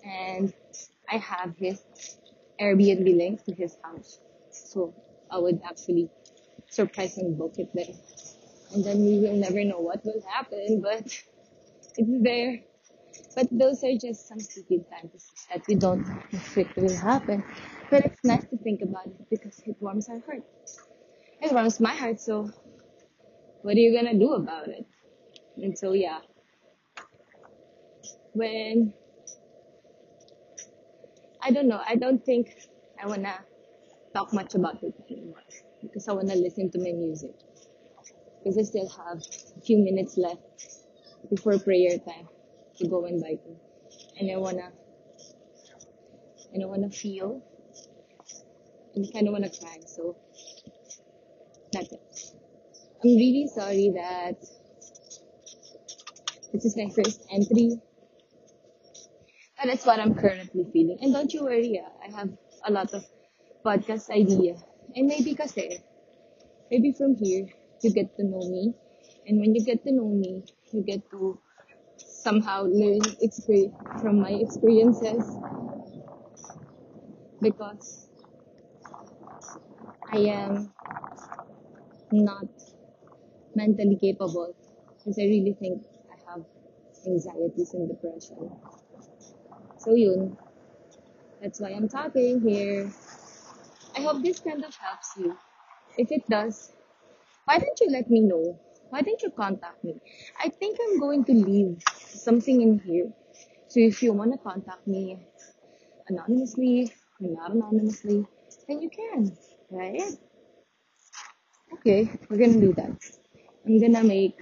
and 0.04 0.54
I 1.10 1.18
have 1.18 1.58
his 1.58 1.82
Airbnb 2.60 3.18
link 3.18 3.44
to 3.46 3.54
his 3.54 3.78
house. 3.84 4.20
Um, 4.24 4.34
so 4.52 4.94
I 5.30 5.40
would 5.40 5.62
actually 5.68 6.10
surprise 6.70 7.18
and 7.18 7.38
book 7.38 7.56
it 7.58 7.70
there. 7.74 7.96
And 8.74 8.84
then 8.84 9.06
we 9.06 9.20
will 9.20 9.36
never 9.36 9.64
know 9.64 9.80
what 9.80 10.04
will 10.06 10.24
happen, 10.28 10.82
but 10.82 11.06
it's 11.98 12.24
there. 12.24 12.60
But 13.36 13.48
those 13.52 13.84
are 13.84 13.96
just 13.98 14.28
some 14.28 14.40
stupid 14.40 14.86
fantasies 14.90 15.48
that 15.50 15.66
we 15.68 15.76
don't 15.76 16.06
it 16.56 16.76
will 16.76 16.98
happen. 16.98 17.44
But 17.90 18.06
it's 18.06 18.24
nice 18.24 18.46
to 18.50 18.58
think 18.58 18.82
about 18.82 19.08
it 19.08 19.30
because 19.30 19.60
it 19.66 19.76
warms 19.80 20.10
our 20.10 20.20
heart. 20.26 20.44
It 21.42 21.52
warms 21.52 21.80
my 21.80 21.94
heart, 21.94 22.20
so 22.20 22.50
what 23.62 23.76
are 23.76 23.80
you 23.80 23.94
gonna 23.96 24.18
do 24.18 24.34
about 24.34 24.68
it? 24.68 24.86
And 25.58 25.78
so 25.78 25.94
yeah. 25.94 26.20
When 28.34 28.94
I 31.46 31.52
don't 31.52 31.68
know, 31.68 31.80
I 31.88 31.96
don't 31.96 32.26
think 32.26 32.48
I 33.00 33.06
wanna 33.06 33.36
talk 34.16 34.34
much 34.34 34.56
about 34.56 34.82
it 34.82 34.96
anymore. 35.12 35.44
Because 35.80 36.08
I 36.08 36.14
wanna 36.14 36.34
listen 36.34 36.72
to 36.72 36.80
my 36.80 36.92
music. 36.92 37.36
Because 38.40 38.58
I 38.58 38.64
still 38.64 38.90
have 38.90 39.22
a 39.56 39.62
few 39.62 39.78
minutes 39.78 40.18
left 40.18 40.42
before 41.30 41.60
prayer 41.60 42.00
time 42.00 42.28
to 42.78 42.88
go 42.88 43.06
and 43.06 43.22
bike. 43.22 43.44
And 44.20 44.32
I 44.32 44.38
wanna 44.38 44.72
and 46.52 46.64
I 46.64 46.66
wanna 46.66 46.90
feel 46.90 47.44
and 48.96 49.06
I 49.06 49.12
kinda 49.12 49.32
wanna 49.32 49.52
cry, 49.52 49.78
so 49.86 50.16
that's 51.72 51.92
it. 51.92 52.02
I'm 53.04 53.16
really 53.18 53.48
sorry 53.54 53.92
that 53.94 54.38
this 56.52 56.66
is 56.66 56.76
my 56.76 56.90
first 56.90 57.22
entry. 57.32 57.80
But 59.66 59.72
that's 59.72 59.86
what 59.88 60.00
I'm 60.00 60.14
currently 60.14 60.64
feeling. 60.72 61.00
And 61.02 61.12
don't 61.12 61.34
you 61.34 61.44
worry, 61.44 61.82
ah, 61.84 61.90
I 62.06 62.16
have 62.20 62.30
a 62.68 62.72
lot 62.72 62.94
of 62.94 63.04
podcast 63.66 64.12
idea. 64.12 64.58
And 64.96 65.08
maybe 65.08 65.34
kasi, 65.34 65.80
maybe 66.72 66.92
from 66.94 67.16
here, 67.16 67.48
you 67.82 67.92
get 67.92 68.16
to 68.18 68.24
know 68.24 68.40
me. 68.40 68.76
And 69.28 69.40
when 69.40 69.56
you 69.56 69.66
get 69.66 69.84
to 69.86 69.92
know 69.92 70.10
me, 70.10 70.44
you 70.72 70.84
get 70.84 71.10
to 71.12 71.40
somehow 71.98 72.64
learn 72.64 73.02
exper- 73.26 73.74
from 74.02 74.22
my 74.22 74.32
experiences. 74.32 75.26
Because 77.42 78.10
I 80.12 80.18
am 80.20 80.74
not 82.12 82.48
mentally 83.56 83.98
capable. 84.00 84.54
Because 84.98 85.18
I 85.20 85.24
really 85.24 85.56
think 85.60 85.84
I 86.12 86.32
have 86.32 86.46
anxieties 87.08 87.74
and 87.74 87.90
depression. 87.90 88.52
So 89.86 89.94
yun, 89.94 90.36
that's 91.42 91.62
why 91.62 91.70
I'm 91.70 91.88
talking 91.88 92.42
here. 92.42 92.92
I 93.96 94.02
hope 94.02 94.24
this 94.24 94.40
kind 94.40 94.64
of 94.66 94.74
helps 94.76 95.12
you. 95.16 95.38
If 95.96 96.12
it 96.12 96.28
does, 96.28 96.72
why 97.46 97.60
don't 97.60 97.80
you 97.80 97.92
let 97.92 98.10
me 98.10 98.22
know? 98.22 98.60
Why 98.90 99.02
don't 99.02 99.22
you 99.22 99.30
contact 99.30 99.84
me? 99.84 100.02
I 100.44 100.50
think 100.50 100.80
I'm 100.82 101.00
going 101.00 101.24
to 101.26 101.34
leave 101.34 101.84
something 102.00 102.62
in 102.62 102.80
here. 102.80 103.14
So 103.68 103.80
if 103.80 104.02
you 104.02 104.12
want 104.14 104.32
to 104.32 104.40
contact 104.40 104.88
me 104.88 105.20
anonymously, 106.08 106.92
and 107.20 107.34
not 107.36 107.52
anonymously, 107.52 108.26
then 108.68 108.82
you 108.82 108.90
can, 108.90 109.38
right? 109.70 110.02
Okay, 111.74 112.10
we're 112.28 112.38
gonna 112.38 112.60
do 112.60 112.74
that. 112.74 112.98
I'm 113.66 113.80
gonna 113.80 114.04
make 114.04 114.38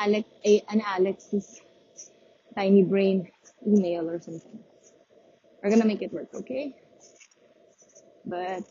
Alex 0.00 0.28
a 0.46 0.62
an 0.70 0.80
Alex's 0.80 1.60
tiny 2.56 2.82
brain 2.82 3.28
email 3.66 4.08
or 4.10 4.20
something. 4.20 4.60
We're 5.62 5.70
gonna 5.70 5.86
make 5.86 6.02
it 6.02 6.12
work, 6.12 6.28
okay? 6.34 6.76
But 8.26 8.64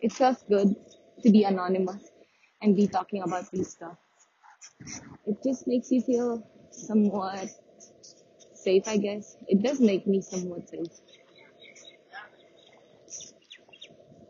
it 0.00 0.12
feels 0.12 0.42
good 0.48 0.74
to 1.22 1.30
be 1.30 1.44
anonymous 1.44 2.10
and 2.62 2.76
be 2.76 2.86
talking 2.88 3.22
about 3.22 3.50
these 3.50 3.70
stuff. 3.70 3.98
It 5.26 5.38
just 5.44 5.66
makes 5.66 5.90
you 5.90 6.02
feel 6.02 6.46
somewhat 6.70 7.50
safe, 8.54 8.84
I 8.88 8.96
guess. 8.98 9.36
It 9.48 9.62
does 9.62 9.80
make 9.80 10.06
me 10.06 10.20
somewhat 10.22 10.68
safe. 10.68 10.88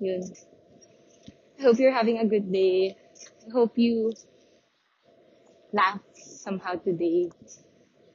Yun. 0.00 0.22
I 1.58 1.62
hope 1.62 1.78
you're 1.78 1.92
having 1.92 2.18
a 2.18 2.26
good 2.26 2.52
day. 2.52 2.96
I 3.48 3.52
hope 3.52 3.78
you 3.78 4.12
laugh 5.72 6.00
somehow 6.14 6.74
today. 6.76 7.30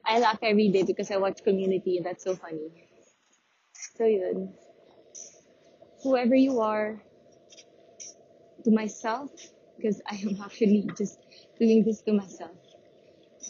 I 0.09 0.19
laugh 0.19 0.39
every 0.43 0.69
day 0.69 0.83
because 0.83 1.11
I 1.11 1.17
watch 1.17 1.43
Community 1.43 1.97
and 1.97 2.05
that's 2.07 2.25
so 2.25 2.35
funny. 2.35 2.71
So 3.95 4.05
yun. 4.05 4.53
Whoever 6.03 6.35
you 6.35 6.59
are, 6.61 7.01
to 8.63 8.71
myself, 8.71 9.31
because 9.77 10.01
I 10.09 10.15
am 10.15 10.41
actually 10.45 10.89
just 10.97 11.19
doing 11.59 11.83
this 11.83 12.01
to 12.03 12.13
myself. 12.13 12.57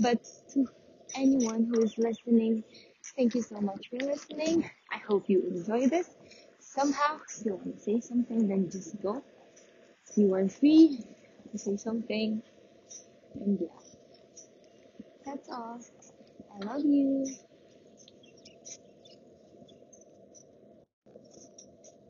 But 0.02 0.24
to 0.54 0.68
anyone 1.16 1.66
who 1.66 1.82
is 1.84 1.98
listening, 1.98 2.64
thank 3.16 3.36
you 3.36 3.42
so 3.44 3.62
much 3.62 3.90
for 3.90 3.98
listening. 4.06 4.70
I 4.92 4.98
hope 5.00 5.30
you 5.30 5.42
enjoy 5.44 5.88
this. 5.88 6.10
Somehow, 6.60 7.20
if 7.30 7.46
you 7.46 7.56
want 7.56 7.76
to 7.76 7.80
say 7.82 8.02
something, 8.02 8.48
then 8.48 8.70
just 8.72 9.02
go. 9.02 9.24
You 10.18 10.34
are 10.36 10.50
free 10.50 11.00
to 11.52 11.58
say 11.58 11.78
something. 11.78 12.44
And 13.36 13.60
yeah, 13.62 13.68
that's 15.26 15.50
all. 15.50 15.80
I 16.62 16.66
love 16.66 16.84
you. 16.86 17.26